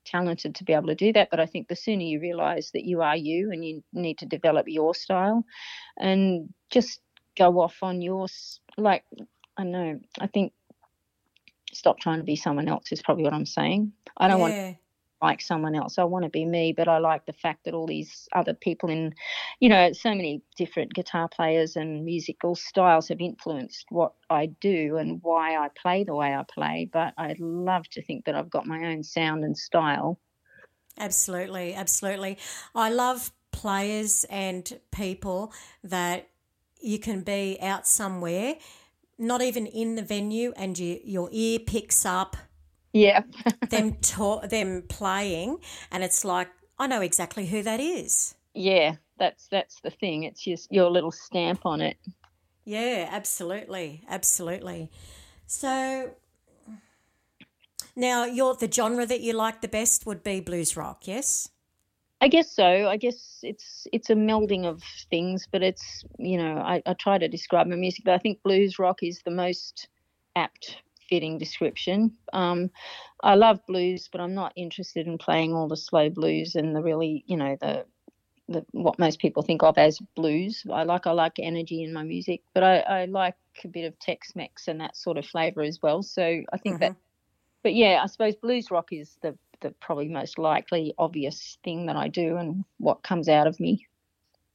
[0.04, 1.28] talented to be able to do that.
[1.30, 4.26] But I think the sooner you realize that you are you and you need to
[4.26, 5.44] develop your style
[5.98, 7.00] and just
[7.36, 8.26] go off on your,
[8.78, 9.04] like,
[9.56, 10.52] I know, I think
[11.72, 13.92] stop trying to be someone else is probably what I'm saying.
[14.16, 14.42] I don't yeah.
[14.42, 14.76] want
[15.22, 15.98] like someone else.
[15.98, 18.90] I want to be me, but I like the fact that all these other people
[18.90, 19.14] in,
[19.60, 24.96] you know, so many different guitar players and musical styles have influenced what I do
[24.96, 26.88] and why I play the way I play.
[26.92, 30.20] But I'd love to think that I've got my own sound and style.
[30.98, 32.38] Absolutely, absolutely.
[32.74, 35.52] I love players and people
[35.82, 36.28] that
[36.80, 38.56] you can be out somewhere,
[39.18, 42.36] not even in the venue, and you, your ear picks up
[42.96, 43.22] yeah.
[43.70, 45.58] them ta- them playing,
[45.90, 48.34] and it's like I know exactly who that is.
[48.54, 50.22] Yeah, that's that's the thing.
[50.24, 51.98] It's just your little stamp on it.
[52.64, 54.90] Yeah, absolutely, absolutely.
[55.46, 56.10] So
[57.94, 61.48] now, you're the genre that you like the best would be blues rock, yes?
[62.20, 62.88] I guess so.
[62.88, 67.18] I guess it's it's a melding of things, but it's you know I, I try
[67.18, 69.88] to describe my music, but I think blues rock is the most
[70.34, 72.16] apt fitting description.
[72.32, 72.70] Um,
[73.22, 76.82] I love blues, but I'm not interested in playing all the slow blues and the
[76.82, 77.86] really, you know, the
[78.48, 80.64] the, what most people think of as blues.
[80.72, 83.98] I like I like energy in my music, but I, I like a bit of
[83.98, 86.02] Tex-Mex and that sort of flavour as well.
[86.02, 86.92] So I think mm-hmm.
[86.92, 86.96] that,
[87.64, 91.96] but yeah, I suppose blues rock is the the probably most likely obvious thing that
[91.96, 93.86] I do and what comes out of me.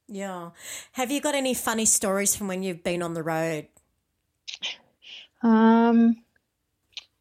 [0.08, 0.50] Yeah.
[0.92, 3.66] Have you got any funny stories from when you've been on the road?
[5.42, 6.22] Um,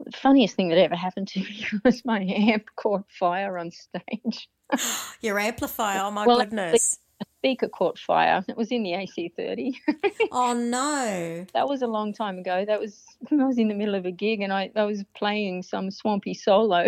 [0.05, 4.49] the funniest thing that ever happened to me was my amp caught fire on stage.
[5.21, 6.99] Your amplifier, oh my well, goodness.
[7.21, 8.43] A speaker caught fire.
[8.47, 9.75] It was in the AC30.
[10.31, 11.45] oh no.
[11.53, 12.65] That was a long time ago.
[12.65, 15.63] That was I was in the middle of a gig and I, I was playing
[15.63, 16.87] some swampy solo.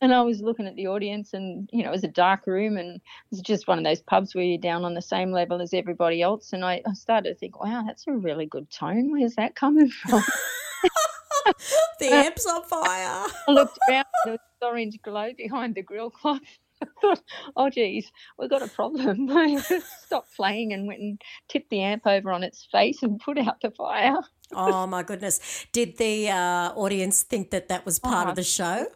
[0.00, 2.76] and I was looking at the audience, and you know, it was a dark room,
[2.76, 5.60] and it was just one of those pubs where you're down on the same level
[5.60, 6.52] as everybody else.
[6.52, 9.12] And I, I started to think, wow, that's a really good tone.
[9.12, 10.22] Where's that coming from?
[12.00, 13.26] the amp's on fire.
[13.48, 16.40] I looked around, there was orange glow behind the grill cloth.
[16.82, 17.22] I thought,
[17.56, 19.28] oh geez, we've got a problem.
[19.30, 19.60] I
[20.04, 23.60] stopped playing and went and tipped the amp over on its face and put out
[23.60, 24.16] the fire.
[24.52, 25.66] Oh my goodness!
[25.72, 28.86] Did the uh, audience think that that was part oh, of the show?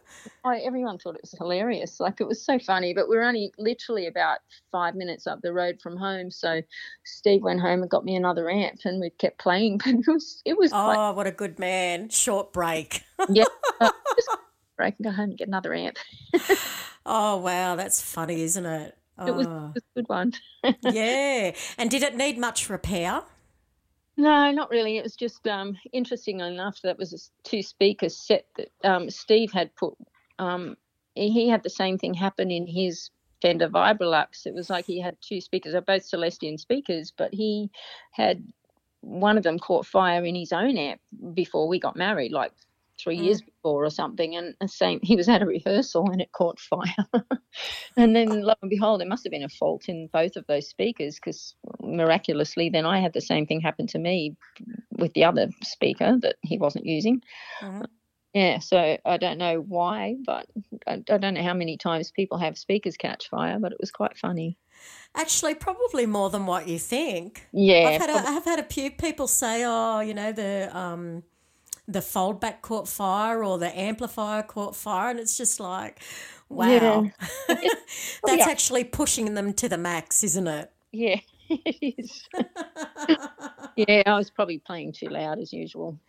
[0.43, 1.99] I, everyone thought it was hilarious.
[1.99, 4.39] Like it was so funny, but we are only literally about
[4.71, 6.31] five minutes up the road from home.
[6.31, 6.61] So
[7.03, 9.79] Steve went home and got me another amp, and we kept playing.
[9.85, 10.71] But it was it was.
[10.73, 11.11] Oh, quite...
[11.11, 12.09] what a good man!
[12.09, 13.03] Short break.
[13.29, 13.45] yeah,
[14.77, 15.97] break and go home and get another amp.
[17.05, 18.97] oh wow, that's funny, isn't it?
[19.17, 19.27] Oh.
[19.27, 19.67] It, was, oh.
[19.67, 20.33] it was a good one.
[20.93, 23.23] yeah, and did it need much repair?
[24.17, 24.97] No, not really.
[24.97, 29.51] It was just um, interesting enough that was a two speakers set that um, Steve
[29.51, 29.95] had put
[30.39, 30.77] um,
[31.15, 33.09] he had the same thing happen in his
[33.41, 34.45] Fender Vibrolux.
[34.45, 37.69] It was like he had two speakers, they're both Celestion speakers, but he
[38.11, 38.43] had
[39.01, 40.99] one of them caught fire in his own amp
[41.33, 42.51] before we got married, like
[42.99, 43.23] three mm.
[43.25, 44.35] years before or something.
[44.35, 47.05] And the same, he was at a rehearsal and it caught fire.
[47.97, 50.67] and then lo and behold, there must have been a fault in both of those
[50.67, 54.35] speakers because miraculously, then I had the same thing happen to me
[54.91, 57.21] with the other speaker that he wasn't using.
[57.61, 57.85] Mm
[58.35, 60.45] yeah, so I don't know why, but
[60.85, 63.91] I, I don't know how many times people have speakers catch fire, but it was
[63.91, 64.57] quite funny.
[65.15, 67.47] Actually, probably more than what you think.
[67.53, 71.23] Yeah, I've had a, I've had a few people say, "Oh, you know, the um,
[71.87, 75.99] the foldback caught fire or the amplifier caught fire," and it's just like,
[76.49, 77.09] wow, yeah.
[77.47, 78.49] that's yeah.
[78.49, 80.71] actually pushing them to the max, isn't it?
[80.91, 81.19] Yeah,
[81.49, 82.27] it is.
[83.75, 85.99] yeah, I was probably playing too loud as usual.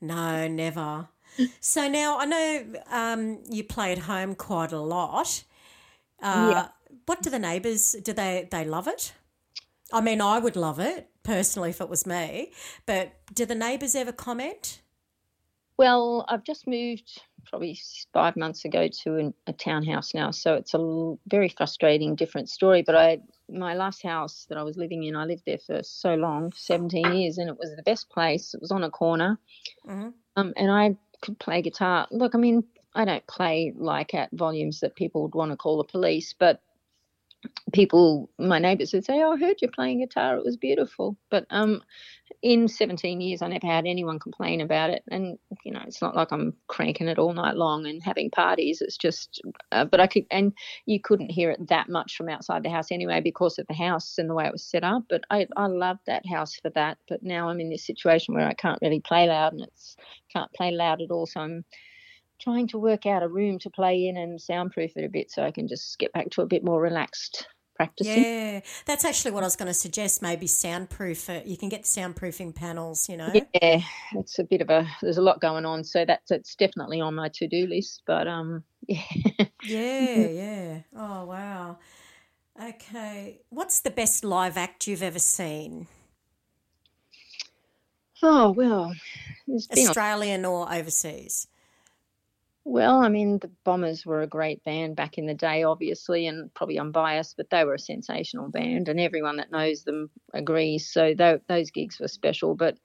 [0.00, 1.08] No, never
[1.60, 5.44] so now I know um, you play at home quite a lot.
[6.22, 6.68] Uh, yeah.
[7.06, 8.12] What do the neighbours do?
[8.12, 9.12] They they love it.
[9.92, 12.52] I mean, I would love it personally if it was me.
[12.86, 14.80] But do the neighbours ever comment?
[15.76, 17.78] Well, I've just moved probably
[18.12, 22.82] five months ago to an, a townhouse now, so it's a very frustrating, different story.
[22.82, 26.14] But I, my last house that I was living in, I lived there for so
[26.14, 28.54] long, seventeen years, and it was the best place.
[28.54, 29.38] It was on a corner,
[29.86, 30.10] mm-hmm.
[30.36, 32.06] um, and I could play guitar.
[32.10, 35.78] Look, I mean, I don't play like at volumes that people would want to call
[35.78, 36.60] the police, but
[37.72, 40.36] people, my neighbours would say, "Oh, I heard you playing guitar.
[40.36, 41.82] It was beautiful." But um,
[42.42, 45.02] in 17 years, I never had anyone complain about it.
[45.10, 48.80] And you know, it's not like I'm cranking it all night long and having parties.
[48.80, 49.40] It's just,
[49.72, 50.52] uh, but I could, and
[50.86, 54.18] you couldn't hear it that much from outside the house anyway because of the house
[54.18, 55.04] and the way it was set up.
[55.08, 56.98] But I, I loved that house for that.
[57.08, 59.96] But now I'm in this situation where I can't really play loud, and it's
[60.32, 61.26] can't play loud at all.
[61.26, 61.64] So I'm
[62.40, 65.42] trying to work out a room to play in and soundproof it a bit so
[65.42, 68.22] I can just get back to a bit more relaxed practicing.
[68.22, 70.22] Yeah, that's actually what I was going to suggest.
[70.22, 71.46] Maybe soundproof it.
[71.46, 73.08] You can get soundproofing panels.
[73.08, 73.32] You know.
[73.34, 73.80] Yeah,
[74.12, 74.86] it's a bit of a.
[75.02, 78.02] There's a lot going on, so that's it's definitely on my to do list.
[78.06, 79.02] But um, yeah.
[79.64, 80.78] yeah, yeah.
[80.96, 81.78] Oh wow.
[82.60, 85.88] Okay, what's the best live act you've ever seen?
[88.22, 88.94] Oh well,
[89.72, 91.48] Australian or overseas.
[92.66, 96.52] Well, I mean, the Bombers were a great band back in the day, obviously, and
[96.54, 100.90] probably unbiased, but they were a sensational band, and everyone that knows them agrees.
[100.90, 102.54] So those gigs were special.
[102.54, 102.78] But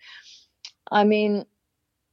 [0.92, 1.46] I mean,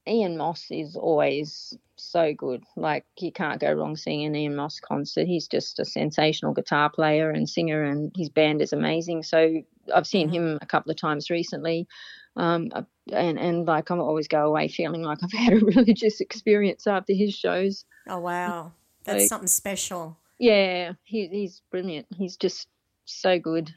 [0.06, 2.62] Ian Moss is always so good.
[2.76, 5.26] Like you can't go wrong seeing an Ian Moss concert.
[5.26, 9.24] He's just a sensational guitar player and singer, and his band is amazing.
[9.24, 9.62] So
[9.92, 10.36] I've seen mm-hmm.
[10.36, 11.88] him a couple of times recently.
[12.36, 12.82] Um, uh,
[13.12, 17.12] and and like I'm always go away feeling like I've had a religious experience after
[17.12, 17.84] his shows.
[18.08, 18.72] Oh wow,
[19.04, 20.16] that's so, something special.
[20.38, 22.06] Yeah, he, he's brilliant.
[22.14, 22.68] He's just
[23.06, 23.72] so good.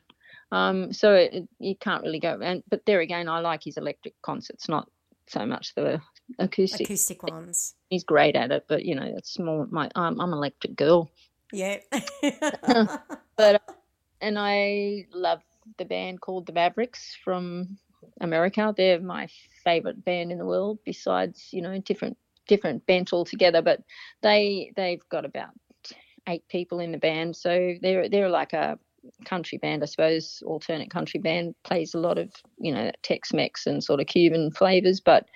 [0.52, 2.40] Um, so it, you can't really go.
[2.42, 4.90] And but there again, I like his electric concerts, not
[5.28, 6.02] so much the
[6.40, 7.76] acoustic acoustic ones.
[7.90, 11.12] He's great at it, but you know, it's more my I'm, I'm an electric girl.
[11.54, 11.78] Yeah.
[13.38, 13.62] but
[14.22, 15.42] and I love
[15.78, 17.78] the band called the Mavericks from
[18.22, 18.74] America.
[18.76, 19.28] They're my
[19.64, 22.18] favorite band in the world, besides you know different
[22.48, 23.62] different bent altogether.
[23.62, 23.82] But
[24.22, 25.52] they they've got about
[26.28, 28.78] eight people in the band, so they're they're like a
[29.26, 31.56] country band, I suppose, alternate country band.
[31.64, 35.28] Plays a lot of you know Tex-Mex and sort of Cuban flavors, but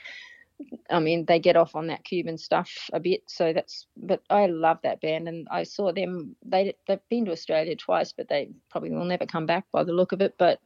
[0.90, 3.24] I mean, they get off on that Cuban stuff a bit.
[3.28, 6.36] So that's, but I love that band, and I saw them.
[6.46, 9.94] They they've been to Australia twice, but they probably will never come back by the
[9.94, 10.36] look of it.
[10.38, 10.60] But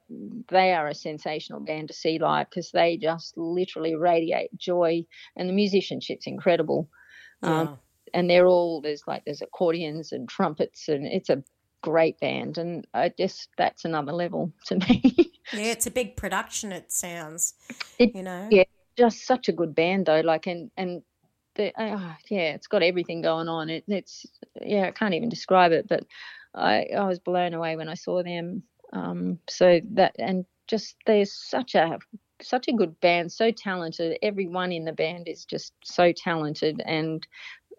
[0.50, 5.50] they are a sensational band to see live because they just literally radiate joy, and
[5.50, 6.90] the musicianship's incredible.
[7.42, 7.62] Yeah.
[7.62, 7.80] Um,
[8.14, 11.44] and they're all there's like there's accordions and trumpets, and it's a
[11.82, 15.32] great band, and I just that's another level to me.
[15.54, 16.72] yeah, it's a big production.
[16.72, 17.54] It sounds,
[18.00, 18.48] it, you know.
[18.52, 18.64] Yeah,
[18.98, 20.22] just such a good band though.
[20.22, 21.02] Like and and
[21.56, 23.70] the uh, yeah, it's got everything going on.
[23.70, 24.26] It, it's
[24.62, 26.04] yeah, I can't even describe it, but
[26.56, 28.64] I I was blown away when I saw them.
[28.93, 32.00] Um, so that and just there's such a
[32.41, 34.18] such a good band, so talented.
[34.22, 37.26] Everyone in the band is just so talented and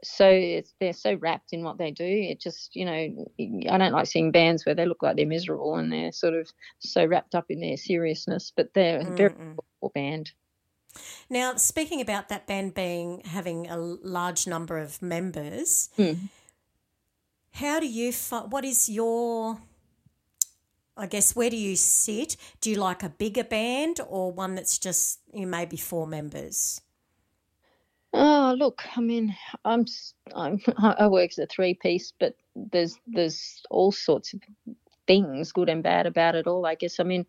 [0.03, 2.05] so they're so wrapped in what they do.
[2.05, 3.27] It just, you know,
[3.71, 6.49] I don't like seeing bands where they look like they're miserable and they're sort of
[6.79, 8.53] so wrapped up in their seriousness.
[8.55, 9.35] But they're a very
[9.81, 10.31] cool band.
[11.31, 16.19] Now, speaking about that band being having a large number of members, mm.
[17.53, 18.13] how do you?
[18.13, 19.59] What is your?
[20.97, 22.37] I guess where do you sit?
[22.61, 26.81] Do you like a bigger band or one that's just you know, maybe four members?
[28.13, 29.85] Oh, look, I mean, I'm,
[30.35, 34.41] I'm I work as a three piece, but there's there's all sorts of
[35.07, 36.67] things, good and bad, about it all.
[36.67, 36.99] I guess.
[36.99, 37.27] I mean,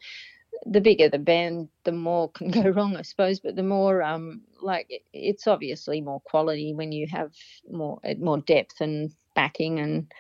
[0.66, 3.40] the bigger the band, the more can go wrong, I suppose.
[3.40, 7.32] But the more, um, like it's obviously more quality when you have
[7.70, 10.12] more more depth and backing and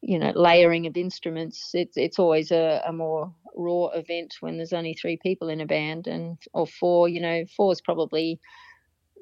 [0.00, 1.70] you know layering of instruments.
[1.74, 5.66] It's it's always a, a more raw event when there's only three people in a
[5.66, 7.08] band and or four.
[7.08, 8.40] You know, four is probably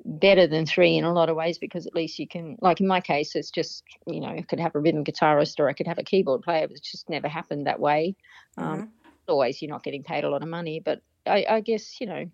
[0.05, 2.89] better than three in a lot of ways because at least you can like in
[2.89, 5.87] my case it's just you know i could have a rhythm guitarist or i could
[5.87, 8.17] have a keyboard player but it's just never happened that way
[8.59, 8.81] um, mm-hmm.
[8.81, 8.93] um,
[9.33, 12.31] always you're not getting paid a lot of money, but I, I guess you know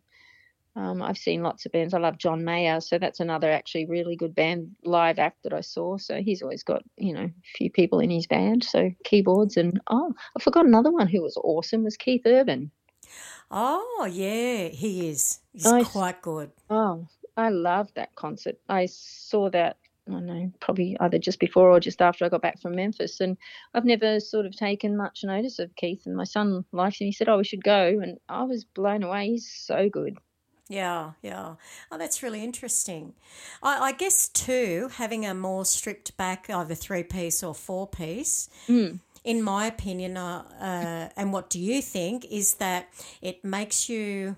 [0.77, 1.95] um, I've seen lots of bands.
[1.95, 5.61] I love John Mayer, so that's another actually really good band live act that I
[5.61, 5.97] saw.
[5.97, 9.81] So he's always got you know a few people in his band, so keyboards and
[9.91, 12.71] oh, I forgot another one who was awesome was Keith Urban.
[13.51, 15.41] Oh yeah, he is.
[15.53, 16.53] He's I, quite good.
[16.69, 18.57] Oh, I love that concert.
[18.69, 19.79] I saw that
[20.09, 23.21] I don't know, probably either just before or just after I got back from Memphis.
[23.21, 23.37] And
[23.75, 26.03] I've never sort of taken much notice of Keith.
[26.07, 27.07] And my son likes him.
[27.07, 28.01] He said, Oh, we should go.
[28.03, 29.29] And I was blown away.
[29.29, 30.17] He's so good.
[30.69, 31.55] Yeah, yeah.
[31.91, 33.15] Oh, that's really interesting.
[33.63, 38.51] I, I guess, too, having a more stripped back, either three piece or four piece,
[38.69, 39.01] mm.
[39.25, 42.89] in my opinion, uh, uh, and what do you think, is that
[43.23, 44.37] it makes you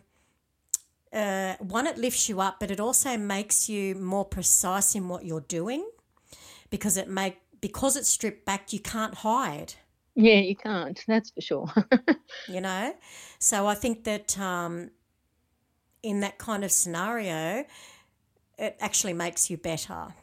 [1.12, 5.24] uh, one, it lifts you up, but it also makes you more precise in what
[5.24, 5.88] you're doing
[6.70, 9.74] because it make because it's stripped back, you can't hide.
[10.14, 11.02] Yeah, you can't.
[11.06, 11.72] That's for sure.
[12.48, 12.94] you know,
[13.38, 14.90] so I think that um,
[16.02, 17.64] in that kind of scenario,
[18.58, 20.14] it actually makes you better.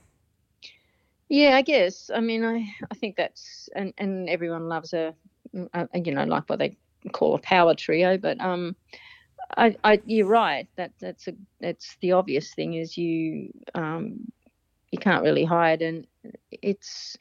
[1.30, 2.10] Yeah, I guess.
[2.14, 5.14] I mean, I I think that's and and everyone loves a,
[5.74, 6.78] a you know like what they
[7.12, 8.76] call a power trio, but um
[9.56, 10.68] I, I, you're right.
[10.76, 14.32] That that's a that's the obvious thing is you um,
[14.92, 16.08] you can't really hide, and
[16.52, 17.18] it's.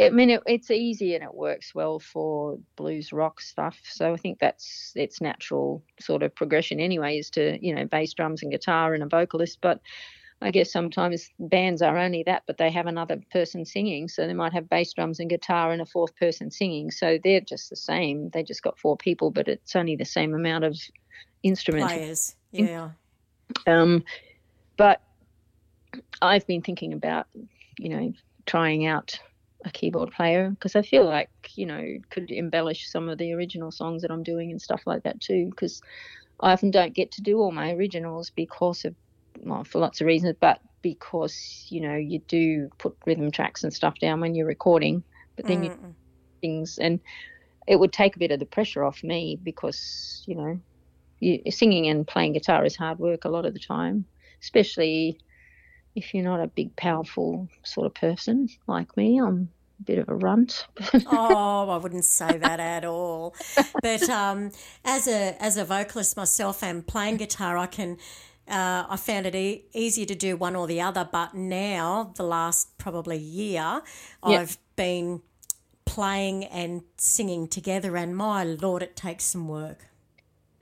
[0.00, 3.78] I mean, it, it's easy and it works well for blues rock stuff.
[3.84, 8.12] So I think that's its natural sort of progression anyway, is to you know bass
[8.14, 9.58] drums and guitar and a vocalist.
[9.60, 9.80] But
[10.42, 14.08] I guess sometimes bands are only that, but they have another person singing.
[14.08, 16.90] So they might have bass drums and guitar and a fourth person singing.
[16.90, 18.30] So they're just the same.
[18.30, 20.76] They just got four people, but it's only the same amount of
[21.44, 22.34] instrument players.
[22.50, 22.90] Yeah.
[23.66, 24.04] Um,
[24.76, 25.00] but
[26.20, 27.26] I've been thinking about,
[27.78, 28.12] you know,
[28.46, 29.18] trying out
[29.64, 33.70] a keyboard player because I feel like, you know, could embellish some of the original
[33.70, 35.46] songs that I'm doing and stuff like that too.
[35.50, 35.80] Because
[36.40, 38.94] I often don't get to do all my originals because of,
[39.40, 43.72] well, for lots of reasons, but because, you know, you do put rhythm tracks and
[43.72, 45.02] stuff down when you're recording,
[45.36, 45.64] but then mm.
[45.64, 45.94] you
[46.40, 47.00] things and
[47.66, 50.60] it would take a bit of the pressure off me because, you know,
[51.24, 54.04] you, singing and playing guitar is hard work a lot of the time,
[54.42, 55.18] especially
[55.94, 59.20] if you're not a big, powerful sort of person like me.
[59.20, 59.48] I'm
[59.80, 60.66] a bit of a runt.
[61.06, 63.34] oh, I wouldn't say that at all.
[63.82, 64.50] But um,
[64.84, 67.98] as a as a vocalist myself and playing guitar, I can.
[68.46, 72.24] Uh, I found it e- easier to do one or the other, but now the
[72.24, 73.82] last probably year, yep.
[74.22, 75.22] I've been
[75.86, 79.86] playing and singing together, and my lord, it takes some work.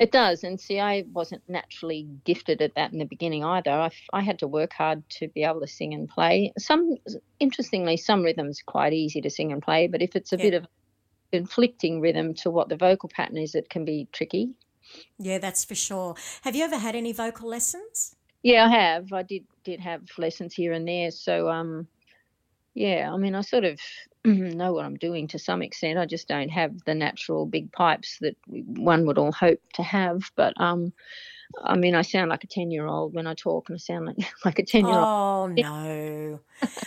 [0.02, 3.70] It does, and see, I wasn't naturally gifted at that in the beginning either.
[3.70, 6.52] I, I had to work hard to be able to sing and play.
[6.58, 6.96] Some,
[7.38, 10.42] interestingly, some rhythms are quite easy to sing and play, but if it's a yeah.
[10.42, 10.66] bit of
[11.32, 14.50] conflicting rhythm to what the vocal pattern is, it can be tricky.
[15.20, 16.16] Yeah, that's for sure.
[16.42, 18.16] Have you ever had any vocal lessons?
[18.42, 19.12] Yeah, I have.
[19.12, 21.12] I did did have lessons here and there.
[21.12, 21.86] So, um,
[22.74, 23.78] yeah, I mean, I sort of
[24.24, 25.98] know what I'm doing to some extent.
[25.98, 30.30] I just don't have the natural big pipes that one would all hope to have.
[30.36, 30.92] But um,
[31.62, 34.06] I mean, I sound like a 10 year old when I talk, and I sound
[34.06, 35.04] like, like a 10 year old.
[35.04, 36.40] Oh, no.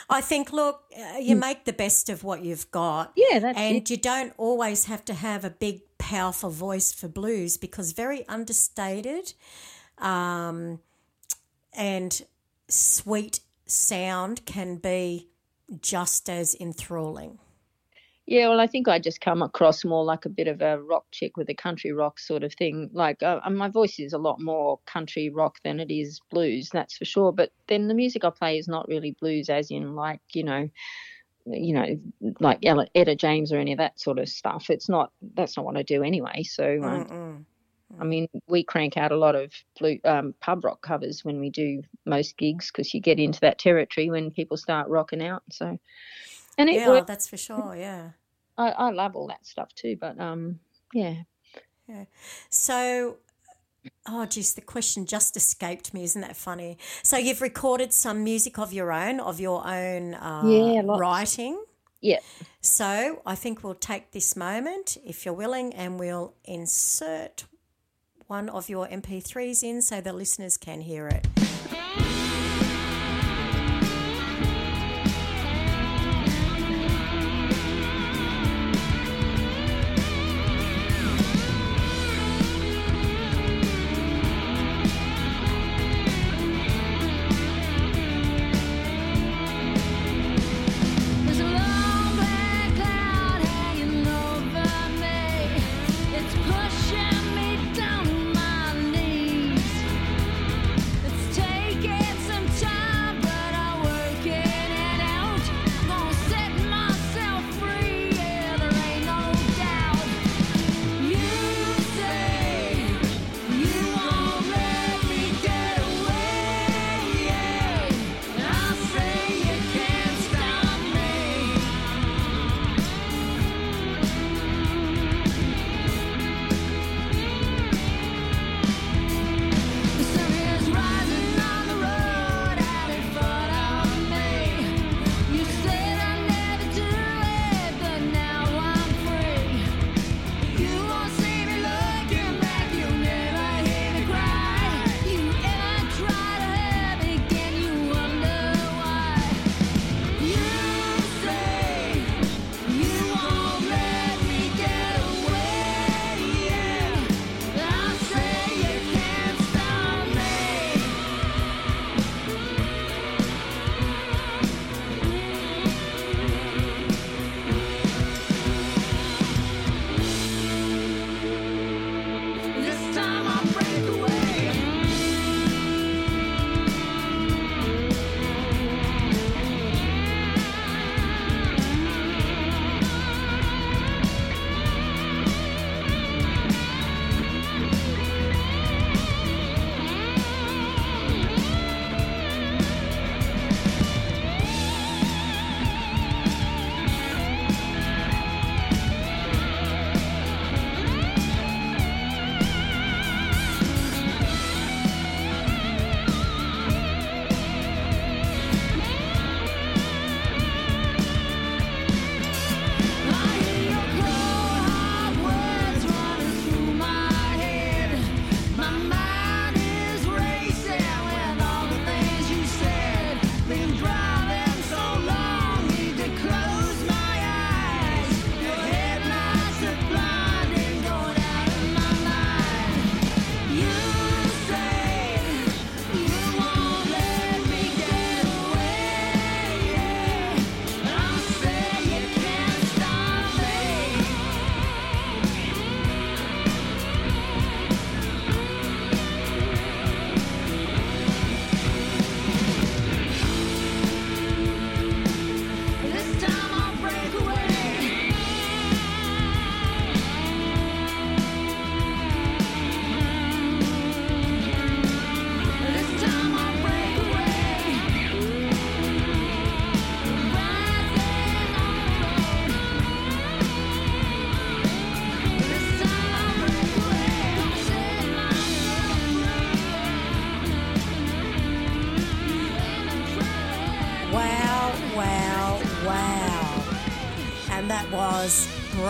[0.09, 1.41] I think, look, uh, you hmm.
[1.41, 3.11] make the best of what you've got.
[3.15, 3.89] Yeah, that's And it.
[3.89, 9.33] you don't always have to have a big, powerful voice for blues because very understated
[9.97, 10.79] um,
[11.73, 12.21] and
[12.67, 15.29] sweet sound can be
[15.81, 17.39] just as enthralling.
[18.27, 21.05] Yeah, well, I think I just come across more like a bit of a rock
[21.11, 22.89] chick with a country rock sort of thing.
[22.91, 26.97] Like, uh, my voice is a lot more country rock than it is blues, that's
[26.97, 27.31] for sure.
[27.31, 30.67] But then the music I play is not really blues, as in like you know,
[31.45, 31.99] you know,
[32.39, 34.71] like Ella, Etta James or any of that sort of stuff.
[34.71, 35.11] It's not.
[35.35, 36.43] That's not what I do anyway.
[36.43, 36.81] So.
[36.83, 37.45] Um,
[37.99, 41.49] I mean, we crank out a lot of blue, um, pub rock covers when we
[41.49, 45.43] do most gigs because you get into that territory when people start rocking out.
[45.51, 45.79] So,
[46.57, 47.07] and it yeah, works.
[47.07, 47.75] that's for sure.
[47.77, 48.11] Yeah,
[48.57, 49.97] I, I love all that stuff too.
[49.99, 50.59] But um,
[50.93, 51.15] yeah,
[51.87, 52.05] yeah.
[52.49, 53.17] So,
[54.07, 56.03] oh geez, the question just escaped me.
[56.03, 56.77] Isn't that funny?
[57.03, 61.63] So you've recorded some music of your own, of your own uh, yeah, writing.
[62.01, 62.19] Yeah.
[62.61, 67.45] So I think we'll take this moment, if you're willing, and we'll insert
[68.27, 71.44] one of your MP3s in so the listeners can hear it.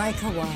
[0.06, 0.56] Breakaway.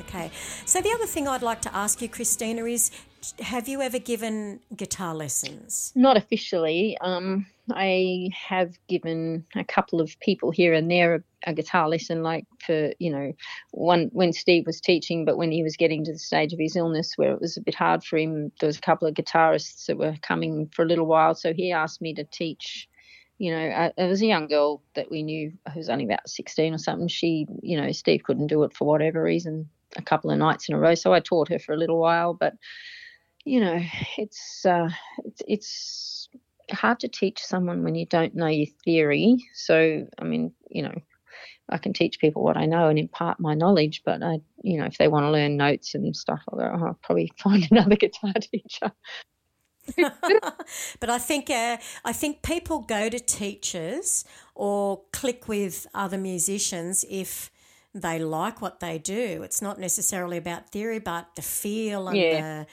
[0.00, 0.32] Okay.
[0.64, 2.90] So the other thing I'd like to ask you, Christina, is
[3.38, 5.92] have you ever given guitar lessons?
[5.94, 6.98] Not officially.
[7.00, 12.24] Um, I have given a couple of people here and there a, a, guitar lesson,
[12.24, 13.32] like for you know,
[13.70, 16.74] one when Steve was teaching, but when he was getting to the stage of his
[16.74, 19.86] illness where it was a bit hard for him, there was a couple of guitarists
[19.86, 22.88] that were coming for a little while, so he asked me to teach.
[23.40, 26.74] You know, there was a young girl that we knew who was only about 16
[26.74, 27.08] or something.
[27.08, 30.74] She, you know, Steve couldn't do it for whatever reason a couple of nights in
[30.74, 32.52] a row, so I taught her for a little while, but
[33.46, 33.80] you know,
[34.18, 34.90] it's uh,
[35.24, 36.28] it's, it's
[36.70, 39.38] hard to teach someone when you don't know your theory.
[39.54, 40.94] So, I mean, you know,
[41.70, 44.84] I can teach people what I know and impart my knowledge, but I, you know,
[44.84, 47.96] if they want to learn notes and stuff, I'll, go, oh, I'll probably find another
[47.96, 48.92] guitar teacher.
[51.00, 54.24] but I think uh, I think people go to teachers
[54.54, 57.50] or click with other musicians if
[57.94, 59.42] they like what they do.
[59.42, 62.40] It's not necessarily about theory, but the feel and yeah.
[62.40, 62.66] the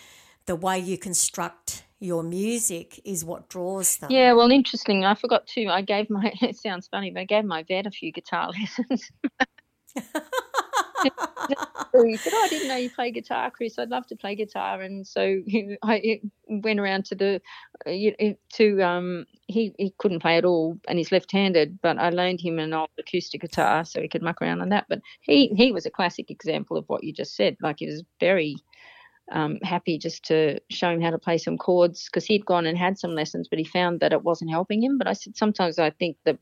[0.48, 4.12] the way you construct your music is what draws them.
[4.12, 5.04] Yeah, well, interesting.
[5.04, 5.68] I forgot to.
[5.68, 6.32] I gave my.
[6.42, 9.12] It sounds funny, but I gave my vet a few guitar lessons.
[12.06, 13.80] He said, oh, "I didn't know you play guitar, Chris.
[13.80, 17.42] I'd love to play guitar." And so he, I went around to the
[17.86, 21.80] uh, to um he he couldn't play at all, and he's left-handed.
[21.82, 24.86] But I loaned him an old acoustic guitar so he could muck around on that.
[24.90, 27.58] But he he was a classic example of what you just said.
[27.62, 28.56] Like he was very
[29.32, 32.78] um, happy just to show him how to play some chords because he'd gone and
[32.78, 34.98] had some lessons, but he found that it wasn't helping him.
[34.98, 36.38] But I said sometimes I think that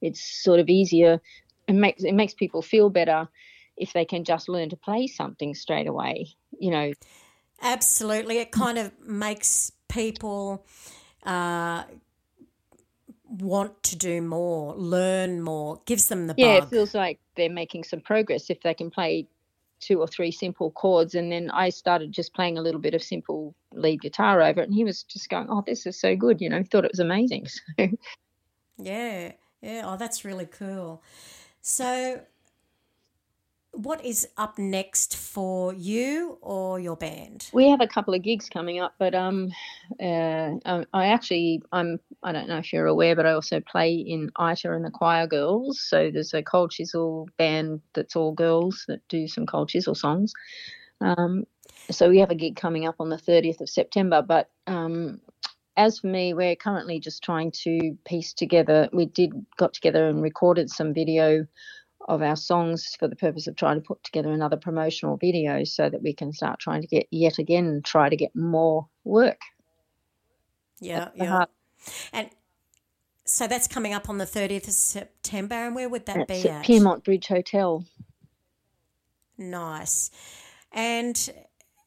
[0.00, 1.20] it's sort of easier
[1.68, 3.28] and makes it makes people feel better
[3.76, 6.28] if they can just learn to play something straight away.
[6.58, 6.92] You know,
[7.62, 10.66] absolutely, it kind of makes people.
[11.24, 11.84] Uh,
[13.38, 16.60] want to do more, learn more, gives them the yeah.
[16.60, 16.64] Bug.
[16.64, 19.26] It feels like they're making some progress if they can play
[19.80, 23.02] two or three simple chords and then I started just playing a little bit of
[23.02, 26.40] simple lead guitar over it and he was just going, Oh, this is so good,
[26.40, 27.46] you know, thought it was amazing.
[27.78, 27.88] So
[28.78, 29.82] Yeah, yeah.
[29.84, 31.02] Oh, that's really cool.
[31.60, 32.20] So
[33.76, 37.48] what is up next for you or your band?
[37.52, 39.50] We have a couple of gigs coming up, but um,
[40.00, 40.50] uh,
[40.92, 44.72] I actually I'm I don't know if you're aware, but I also play in ITA
[44.72, 45.80] and the Choir Girls.
[45.80, 50.32] So there's a Cold Chisel band that's all girls that do some Cold Chisel songs.
[51.00, 51.44] Um,
[51.90, 55.20] so we have a gig coming up on the 30th of September, but um,
[55.76, 58.88] as for me, we're currently just trying to piece together.
[58.92, 61.46] We did got together and recorded some video
[62.06, 65.88] of our songs for the purpose of trying to put together another promotional video so
[65.88, 69.40] that we can start trying to get yet again try to get more work.
[70.80, 71.24] Yeah, yeah.
[71.26, 71.50] Heart.
[72.12, 72.30] And
[73.24, 76.48] so that's coming up on the 30th of September and where would that that's be
[76.48, 76.60] at?
[76.60, 76.66] at?
[76.66, 77.84] Pyrmont Bridge Hotel.
[79.38, 80.10] Nice.
[80.72, 81.30] And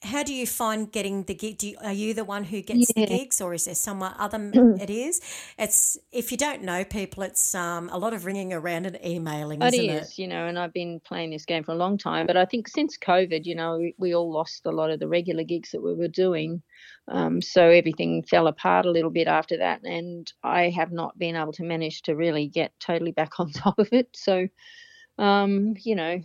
[0.04, 1.64] how do you find getting the gig?
[1.64, 3.06] You, are you the one who gets yeah.
[3.06, 4.52] the gigs, or is there someone other?
[4.54, 5.22] it is.
[5.58, 9.62] It's if you don't know people, it's um, a lot of ringing around and emailing.
[9.62, 10.20] It is, it?
[10.20, 10.46] you know.
[10.46, 13.46] And I've been playing this game for a long time, but I think since COVID,
[13.46, 16.08] you know, we, we all lost a lot of the regular gigs that we were
[16.08, 16.62] doing.
[17.08, 21.36] Um, so everything fell apart a little bit after that, and I have not been
[21.36, 24.10] able to manage to really get totally back on top of it.
[24.16, 24.48] So,
[25.18, 26.22] um, you know,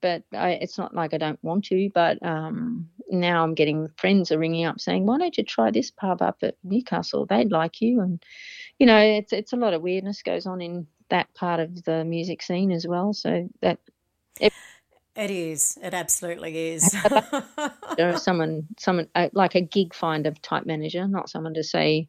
[0.00, 1.90] but I, it's not like I don't want to.
[1.94, 5.90] But um, now I'm getting friends are ringing up saying, "Why don't you try this
[5.90, 7.26] pub up at Newcastle?
[7.26, 8.22] They'd like you." And
[8.78, 12.04] you know, it's it's a lot of weirdness goes on in that part of the
[12.04, 13.12] music scene as well.
[13.12, 13.78] So that
[14.40, 14.52] it,
[15.16, 15.78] it is.
[15.82, 16.94] It absolutely is.
[17.96, 22.08] there is someone, someone uh, like a gig finder type manager, not someone to say,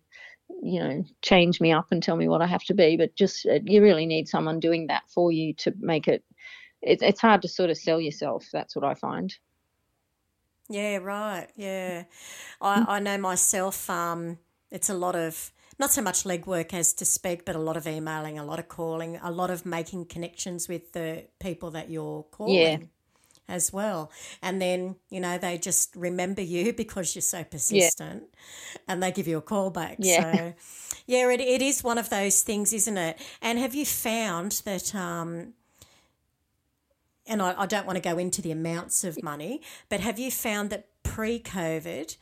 [0.61, 3.45] you know, change me up and tell me what I have to be, but just
[3.45, 6.23] uh, you really need someone doing that for you to make it
[6.81, 8.47] it, it's hard to sort of sell yourself.
[8.51, 9.35] That's what I find.
[10.69, 11.47] Yeah, right.
[11.55, 12.03] Yeah,
[12.61, 13.89] I, I know myself.
[13.89, 14.37] Um,
[14.71, 17.87] it's a lot of not so much legwork as to speak, but a lot of
[17.87, 22.23] emailing, a lot of calling, a lot of making connections with the people that you're
[22.23, 22.55] calling.
[22.55, 22.77] Yeah.
[23.49, 24.11] As well.
[24.41, 28.81] And then, you know, they just remember you because you're so persistent yeah.
[28.87, 29.97] and they give you a call back.
[29.99, 30.31] Yeah.
[30.31, 30.53] So,
[31.05, 33.19] yeah, it, it is one of those things, isn't it?
[33.41, 35.53] And have you found that um,
[37.31, 40.29] and I, I don't want to go into the amounts of money, but have you
[40.29, 42.17] found that pre COVID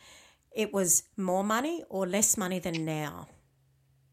[0.56, 3.28] it was more money or less money than now?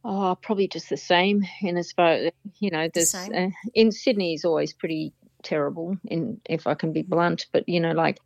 [0.03, 1.45] Oh, probably just the same.
[1.61, 5.99] In as far you know, there's uh, in Sydney is always pretty terrible.
[6.07, 8.19] In if I can be blunt, but you know, like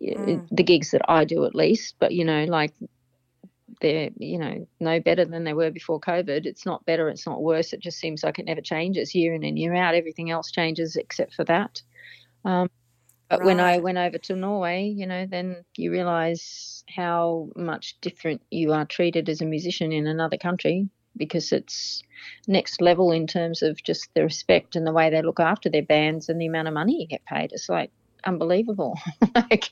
[0.00, 0.48] mm.
[0.50, 1.94] the gigs that I do at least.
[2.00, 2.74] But you know, like
[3.80, 6.44] they're you know no better than they were before COVID.
[6.46, 7.72] It's not better, it's not worse.
[7.72, 9.94] It just seems like it never changes year in and year out.
[9.94, 11.82] Everything else changes except for that.
[12.46, 12.70] Um,
[13.28, 13.46] but right.
[13.46, 18.72] when I went over to Norway, you know, then you realise how much different you
[18.72, 22.02] are treated as a musician in another country because it's
[22.46, 25.82] next level in terms of just the respect and the way they look after their
[25.82, 27.50] bands and the amount of money you get paid.
[27.52, 27.90] It's like
[28.24, 28.96] unbelievable.
[29.34, 29.70] like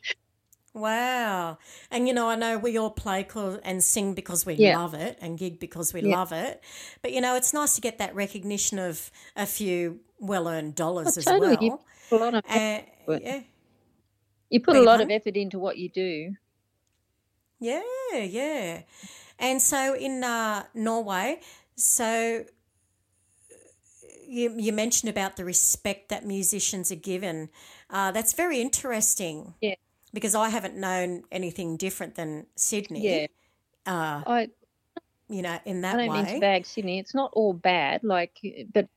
[0.75, 1.59] Wow.
[1.93, 3.27] And you know, I know we all play
[3.62, 4.77] and sing because we yeah.
[4.77, 6.16] love it and gig because we yeah.
[6.16, 6.62] love it.
[7.01, 11.16] But you know, it's nice to get that recognition of a few well earned dollars
[11.16, 11.68] oh, as totally.
[11.68, 11.85] well.
[12.11, 13.40] You put a lot of uh, yeah.
[14.50, 16.34] You put a lot of effort into what you do.
[17.61, 17.82] Yeah,
[18.12, 18.82] yeah.
[19.38, 21.40] And so in uh, Norway,
[21.76, 22.44] so
[24.28, 27.48] you, you mentioned about the respect that musicians are given.
[27.90, 29.55] Uh, that's very interesting.
[29.61, 29.74] Yeah
[30.14, 33.02] because I haven't known anything different than Sydney.
[33.05, 33.26] Yeah.
[33.84, 34.48] Uh, I,
[35.28, 36.22] you know, in that I don't way.
[36.22, 37.00] mean to bag Sydney.
[37.00, 38.38] It's not all bad, like,
[38.72, 38.88] but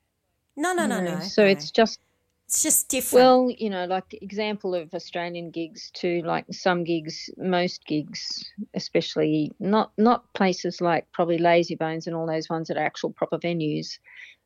[0.55, 1.19] no, no, no, no.
[1.21, 1.49] So no.
[1.49, 1.99] it's just
[2.47, 3.23] it's just different.
[3.23, 6.21] Well, you know, like example of Australian gigs too.
[6.25, 12.49] Like some gigs, most gigs, especially not not places like probably Lazybones and all those
[12.49, 13.97] ones that are actual proper venues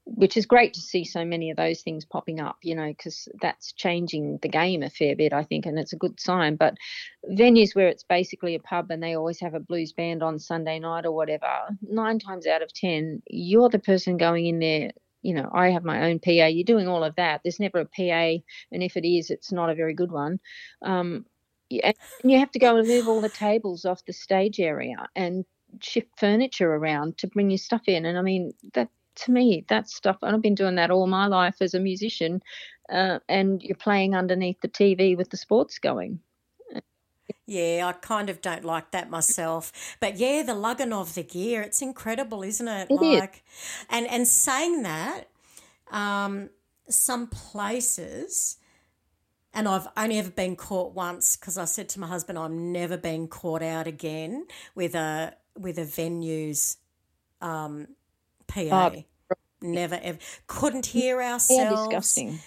[0.06, 3.28] which is great to see so many of those things popping up, you know, because
[3.40, 6.56] that's changing the game a fair bit, I think, and it's a good sign.
[6.56, 6.76] But
[7.30, 10.80] venues where it's basically a pub and they always have a blues band on Sunday
[10.80, 11.48] night or whatever,
[11.82, 14.92] nine times out of 10, you're the person going in there.
[15.22, 16.32] You know, I have my own PA.
[16.48, 17.42] You're doing all of that.
[17.44, 18.42] There's never a PA,
[18.72, 20.40] and if it is, it's not a very good one.
[20.82, 21.26] Um,
[21.72, 25.46] and you have to go and move all the tables off the stage area and
[25.80, 28.06] shift furniture around to bring your stuff in.
[28.06, 31.56] And I mean, that to me, that stuff, I've been doing that all my life
[31.62, 32.42] as a musician,
[32.92, 36.20] uh, and you're playing underneath the TV with the sports going.
[37.46, 39.72] Yeah, I kind of don't like that myself.
[40.00, 42.88] But yeah, the lugging of the gear, it's incredible, isn't it?
[42.90, 43.86] it like is.
[43.90, 45.28] and and saying that,
[45.92, 46.50] um,
[46.88, 48.58] some places
[49.54, 52.98] and I've only ever been caught once because I said to my husband, I'm never
[52.98, 56.78] being caught out again with a with a venue's
[57.42, 57.88] um,
[58.48, 58.92] PA.
[58.94, 59.04] Oh,
[59.64, 60.18] Never ever.
[60.48, 61.52] Couldn't hear ourselves.
[61.52, 62.40] Yeah, disgusting.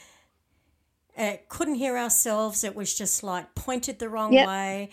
[1.17, 2.65] Uh, couldn't hear ourselves.
[2.65, 4.49] It was just like pointed the wrong yep.
[4.49, 4.91] way.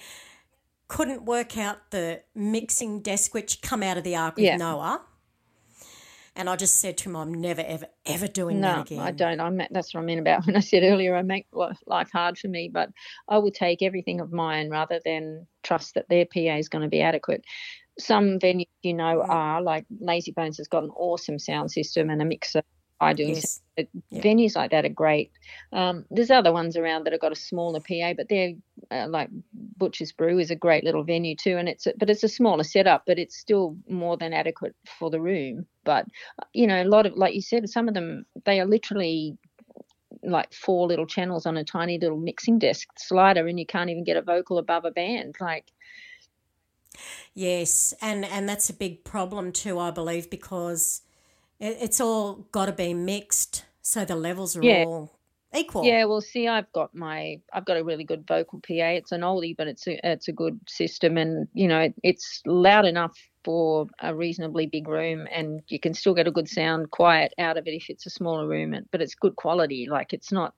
[0.87, 4.57] Couldn't work out the mixing desk, which come out of the Ark with yeah.
[4.57, 5.01] Noah.
[6.35, 8.99] And I just said to him, I'm never, ever, ever doing no, that again.
[8.99, 9.39] I don't.
[9.41, 12.47] I'm, that's what I mean about when I said earlier, I make life hard for
[12.47, 12.89] me, but
[13.27, 16.89] I will take everything of mine rather than trust that their PA is going to
[16.89, 17.45] be adequate
[17.99, 19.29] some venues you know mm.
[19.29, 22.63] are like Lazybones has got an awesome sound system and a mixer.
[23.01, 23.23] I do.
[23.23, 23.61] Yes.
[23.77, 23.89] Yep.
[24.23, 25.31] Venues like that are great.
[25.73, 28.53] Um, there's other ones around that have got a smaller PA, but they're
[28.91, 29.29] uh, like
[29.77, 32.63] Butcher's Brew is a great little venue too, and it's a, but it's a smaller
[32.63, 35.65] setup, but it's still more than adequate for the room.
[35.83, 36.05] But
[36.53, 39.37] you know, a lot of like you said, some of them they are literally
[40.23, 44.03] like four little channels on a tiny little mixing desk slider, and you can't even
[44.03, 45.35] get a vocal above a band.
[45.39, 45.65] Like
[47.33, 51.01] Yes, and and that's a big problem too, I believe, because
[51.61, 54.83] it, it's all got to be mixed, so the levels are yeah.
[54.85, 55.11] all
[55.55, 55.85] equal.
[55.85, 58.89] Yeah, well, see, I've got my, I've got a really good vocal PA.
[58.97, 62.85] It's an oldie, but it's a, it's a good system, and you know, it's loud
[62.85, 67.33] enough for a reasonably big room and you can still get a good sound quiet
[67.37, 70.53] out of it if it's a smaller room but it's good quality like it's not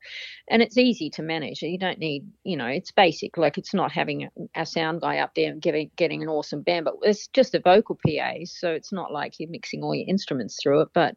[0.50, 3.92] and it's easy to manage you don't need you know it's basic like it's not
[3.92, 7.56] having a sound guy up there and getting getting an awesome band but it's just
[7.56, 11.16] a vocal PA so it's not like you're mixing all your instruments through it but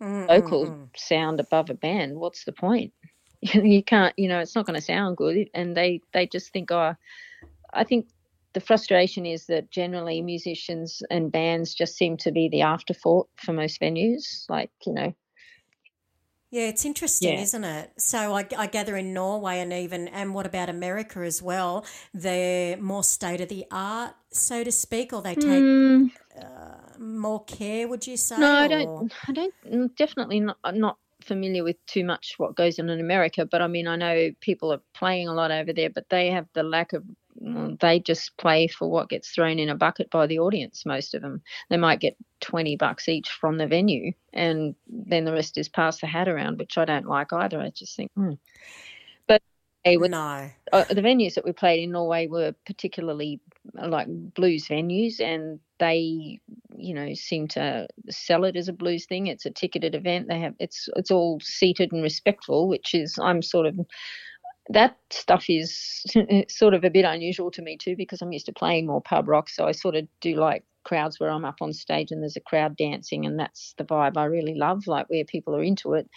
[0.00, 0.26] mm-hmm.
[0.26, 2.92] vocal sound above a band what's the point
[3.40, 6.70] you can't you know it's not going to sound good and they they just think
[6.70, 6.94] oh
[7.72, 8.08] I think
[8.54, 13.52] the frustration is that generally musicians and bands just seem to be the afterthought for
[13.52, 14.48] most venues.
[14.48, 15.14] Like, you know.
[16.50, 17.42] Yeah, it's interesting, yeah.
[17.42, 17.92] isn't it?
[17.98, 21.84] So I, I, gather in Norway and even, and what about America as well?
[22.14, 26.10] They're more state of the art, so to speak, or they take mm.
[26.40, 28.38] uh, more care, would you say?
[28.38, 29.12] No, I don't.
[29.28, 33.60] I don't, definitely not, not familiar with too much what goes on in America, but
[33.60, 36.62] I mean, I know people are playing a lot over there, but they have the
[36.62, 37.04] lack of
[37.40, 40.84] they just play for what gets thrown in a bucket by the audience.
[40.84, 45.32] Most of them, they might get twenty bucks each from the venue, and then the
[45.32, 47.60] rest is pass the hat around, which I don't like either.
[47.60, 48.32] I just think, hmm.
[49.26, 49.42] but
[49.84, 53.40] with, no, uh, the venues that we played in Norway were particularly
[53.74, 56.40] like blues venues, and they,
[56.76, 59.28] you know, seem to sell it as a blues thing.
[59.28, 60.28] It's a ticketed event.
[60.28, 63.78] They have it's it's all seated and respectful, which is I'm sort of
[64.70, 66.04] that stuff is
[66.48, 69.28] sort of a bit unusual to me too because I'm used to playing more pub
[69.28, 69.48] rock.
[69.48, 72.40] So I sort of do like crowds where I'm up on stage and there's a
[72.40, 76.08] crowd dancing, and that's the vibe I really love, like where people are into it.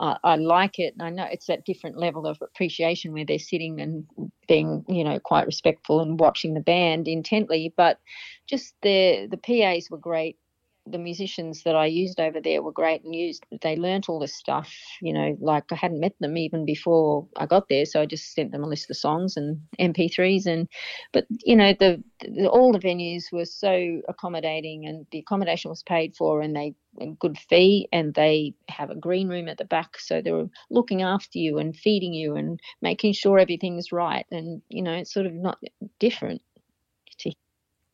[0.00, 0.94] Uh, I like it.
[0.98, 4.06] And I know it's that different level of appreciation where they're sitting and
[4.46, 7.72] being, you know, quite respectful and watching the band intently.
[7.76, 7.98] But
[8.48, 10.36] just the the PAs were great
[10.86, 14.34] the musicians that I used over there were great and used they learnt all this
[14.34, 18.06] stuff, you know, like I hadn't met them even before I got there, so I
[18.06, 20.68] just sent them a list of songs and MP3s and
[21.12, 25.82] but you know the, the all the venues were so accommodating and the accommodation was
[25.82, 29.64] paid for and they a good fee and they have a green room at the
[29.64, 34.26] back so they were looking after you and feeding you and making sure everything's right
[34.32, 35.58] and you know it's sort of not
[35.98, 36.42] different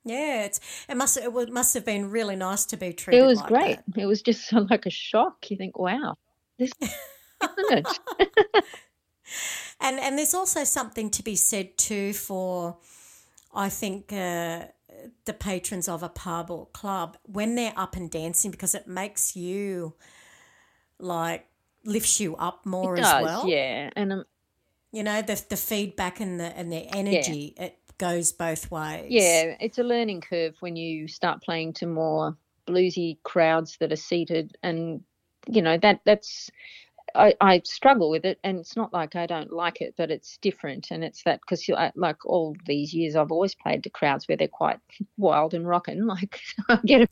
[0.07, 3.23] yeah, it's it must it must have been really nice to be treated.
[3.23, 3.79] It was like great.
[3.89, 4.03] That.
[4.03, 5.51] It was just like a shock.
[5.51, 6.17] You think, wow,
[6.59, 6.73] this
[9.81, 12.79] and and there's also something to be said too for,
[13.55, 14.13] I think.
[14.13, 14.67] Uh,
[15.27, 19.37] the patrons of a pub or club when they're up and dancing because it makes
[19.37, 19.95] you
[20.99, 21.47] like
[21.85, 23.47] lifts you up more it as does, well.
[23.47, 24.25] Yeah, and um,
[24.91, 27.55] you know the the feedback and the and the energy.
[27.57, 27.65] Yeah.
[27.67, 29.07] It goes both ways.
[29.09, 32.37] Yeah, it's a learning curve when you start playing to more
[32.67, 35.03] bluesy crowds that are seated, and
[35.49, 36.51] you know that that's.
[37.15, 40.37] I, I struggle with it, and it's not like I don't like it, but it's
[40.39, 44.37] different, and it's that because like all these years, I've always played to crowds where
[44.37, 44.79] they're quite
[45.17, 46.07] wild and rocking.
[46.07, 47.09] Like I get a,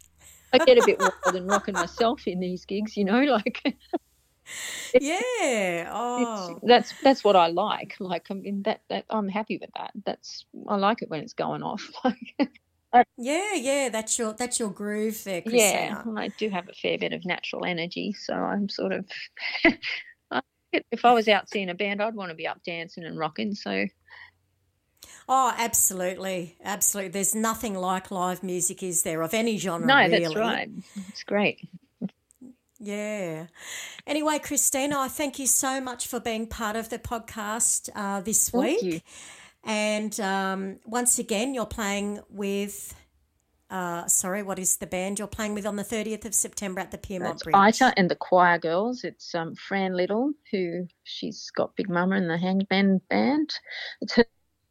[0.53, 3.63] I get a bit wild and rocking myself in these gigs, you know, like
[5.01, 5.91] yeah.
[5.97, 7.97] Oh, that's that's what I like.
[8.01, 9.93] Like I mean that that I'm happy with that.
[10.05, 11.91] That's I like it when it's going off.
[12.95, 13.09] Like.
[13.17, 16.05] yeah, yeah, that's your that's your groove there, Christina.
[16.07, 19.05] Yeah, I do have a fair bit of natural energy, so I'm sort of.
[20.73, 23.57] if I was out seeing a band, I'd want to be up dancing and rocking.
[23.57, 23.87] So.
[25.29, 27.11] Oh, absolutely, absolutely.
[27.11, 29.89] There's nothing like live music, is there, of any genre?
[29.89, 30.21] No, really.
[30.21, 30.71] that's right.
[31.09, 31.69] It's great.
[32.85, 33.47] Yeah.
[34.07, 38.51] Anyway, Christina, I thank you so much for being part of the podcast uh, this
[38.51, 38.83] thank week.
[38.83, 39.01] You.
[39.65, 42.95] And um, once again, you're playing with.
[43.71, 46.91] Uh, sorry, what is the band you're playing with on the 30th of September at
[46.91, 47.55] the That's Bridge?
[47.55, 49.03] Ita and the Choir Girls.
[49.03, 53.59] It's um, Fran Little, who she's got Big Mama and the Hangman Band.
[54.01, 54.25] It's her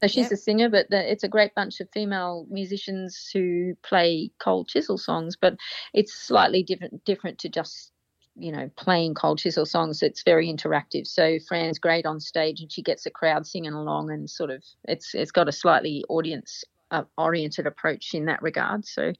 [0.04, 0.32] so she's yep.
[0.34, 4.98] a singer, but the, it's a great bunch of female musicians who play Cold Chisel
[4.98, 5.38] songs.
[5.38, 5.56] But
[5.94, 7.93] it's slightly different, different to just
[8.36, 10.02] you know playing Cold Chisel songs.
[10.02, 11.08] It's very interactive.
[11.08, 14.64] So Fran's great on stage, and she gets the crowd singing along, and sort of
[14.86, 18.86] it's it's got a slightly audience uh, oriented approach in that regard.
[18.86, 19.14] So.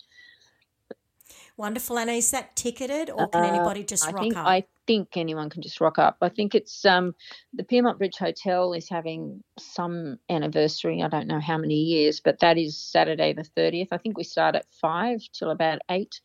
[1.56, 2.00] Wonderful.
[2.00, 4.48] And is that ticketed or can anybody just uh, I rock think, up?
[4.48, 6.18] I think anyone can just rock up.
[6.22, 7.14] I think it's um,
[7.54, 11.04] the Pyrmont Bridge Hotel is having some anniversary.
[11.04, 13.90] I don't know how many years, but that is Saturday the 30th.
[13.92, 16.20] I think we start at 5 till about 8.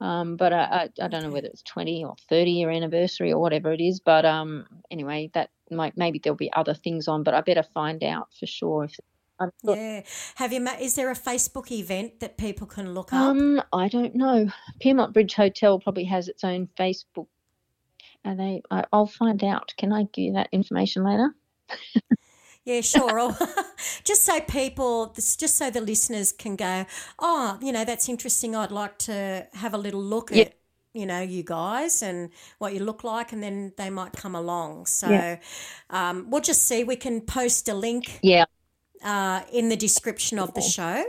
[0.00, 3.40] Um, but I, I, I, don't know whether it's 20 or 30 year anniversary or
[3.40, 3.98] whatever it is.
[3.98, 8.04] But um, anyway, that might maybe there'll be other things on, but I better find
[8.04, 8.96] out for sure if
[9.62, 10.02] yeah.
[10.36, 10.66] Have you?
[10.80, 13.20] Is there a Facebook event that people can look up?
[13.20, 14.50] Um, I don't know.
[14.80, 17.28] Pyrmont Bridge Hotel probably has its own Facebook,
[18.24, 18.62] and they.
[18.70, 19.74] I, will find out.
[19.78, 21.34] Can I give you that information later?
[22.68, 23.36] yeah, sure.
[24.04, 26.84] just so people, just so the listeners can go,
[27.18, 28.54] oh, you know, that's interesting.
[28.54, 30.42] I'd like to have a little look yeah.
[30.44, 30.54] at
[30.94, 34.86] you know you guys and what you look like and then they might come along
[34.86, 35.36] so Yeah.
[35.90, 38.46] um, we'll just see we can post a link Yeah.
[39.04, 41.04] uh, in the description of the show.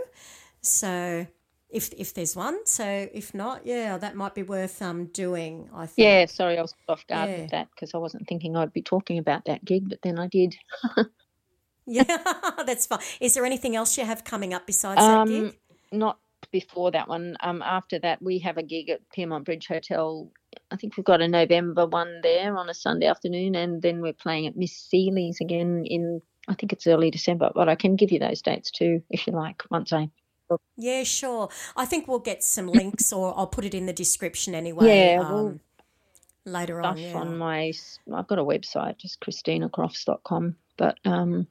[0.61, 1.25] So
[1.69, 2.83] if if there's one, so
[3.13, 5.69] if not, yeah, that might be worth um doing.
[5.73, 6.05] I think.
[6.05, 6.25] Yeah.
[6.25, 7.41] Sorry, I was off guard Yeah.
[7.41, 10.27] with that because I wasn't thinking I'd be talking about that gig, but then I
[10.27, 10.55] did.
[11.91, 12.03] Yeah,
[12.65, 12.99] that's fine.
[13.19, 15.57] Is there anything else you have coming up besides that Um, gig?
[15.91, 16.19] not
[16.51, 17.35] before that one.
[17.41, 20.31] Um, after that, we have a gig at Pyrmont Bridge Hotel.
[20.71, 24.13] I think we've got a November one there on a Sunday afternoon, and then we're
[24.13, 27.51] playing at Miss Seeley's again in I think it's early December.
[27.53, 29.63] But I can give you those dates too if you like.
[29.71, 30.09] Once I
[30.77, 31.49] Yeah, sure.
[31.75, 34.87] I think we'll get some links, or I'll put it in the description anyway.
[34.87, 35.59] Yeah, um, we'll-
[36.45, 36.97] later on.
[36.97, 37.13] Yeah.
[37.15, 37.71] on my
[38.13, 40.55] I've got a website just christinacrofts.com.
[40.77, 41.47] But um,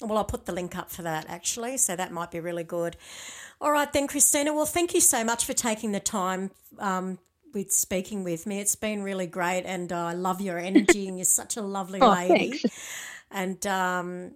[0.00, 2.96] Well, I'll put the link up for that actually, so that might be really good.
[3.60, 4.54] All right, then, Christina.
[4.54, 7.18] Well, thank you so much for taking the time um,
[7.52, 8.60] with speaking with me.
[8.60, 12.10] It's been really great, and I love your energy, and you're such a lovely Oh,
[12.10, 12.64] lady, thanks.
[13.32, 14.30] and um,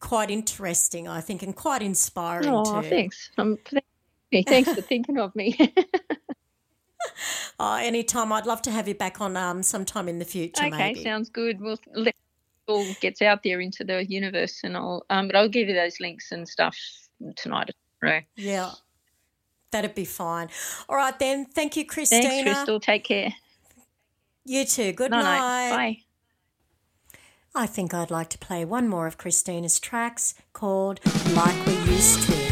[0.00, 2.88] quite interesting, I think, and quite inspiring oh, too.
[2.88, 3.30] thanks.
[3.38, 3.58] Um,
[4.46, 5.56] thanks for thinking of me.
[7.58, 10.64] Oh, anytime, I'd love to have you back on um, sometime in the future.
[10.64, 11.02] okay, maybe.
[11.04, 11.60] sounds good.
[11.60, 12.16] We'll let
[12.72, 16.00] all gets out there into the universe, and I'll um, but I'll give you those
[16.00, 16.76] links and stuff
[17.36, 17.70] tonight.
[18.02, 18.24] Right?
[18.36, 18.70] Yeah,
[19.70, 20.48] that'd be fine.
[20.88, 21.46] All right then.
[21.46, 22.28] Thank you, Christina.
[22.28, 22.80] Thanks, Crystal.
[22.80, 23.32] Take care.
[24.44, 24.92] You too.
[24.92, 25.22] Good night.
[25.22, 25.70] night.
[25.70, 25.98] Bye.
[27.54, 31.00] I think I'd like to play one more of Christina's tracks called
[31.34, 32.51] Like We Used to.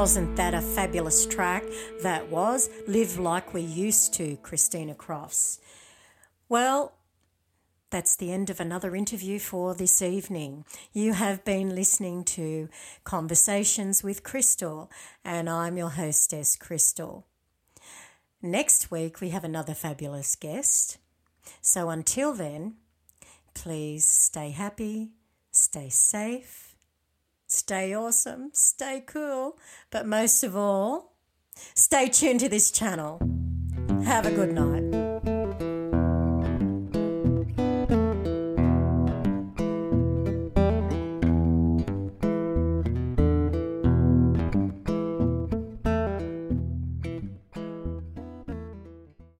[0.00, 1.62] Wasn't that a fabulous track?
[2.02, 5.60] That was Live Like We Used to, Christina Crofts.
[6.48, 6.94] Well,
[7.90, 10.64] that's the end of another interview for this evening.
[10.94, 12.70] You have been listening to
[13.04, 14.90] Conversations with Crystal,
[15.22, 17.26] and I'm your hostess, Crystal.
[18.40, 20.96] Next week, we have another fabulous guest.
[21.60, 22.76] So until then,
[23.52, 25.10] please stay happy,
[25.50, 26.69] stay safe
[27.50, 29.58] stay awesome, stay cool,
[29.90, 31.16] but most of all,
[31.74, 33.20] stay tuned to this channel.
[34.04, 34.89] Have a good night.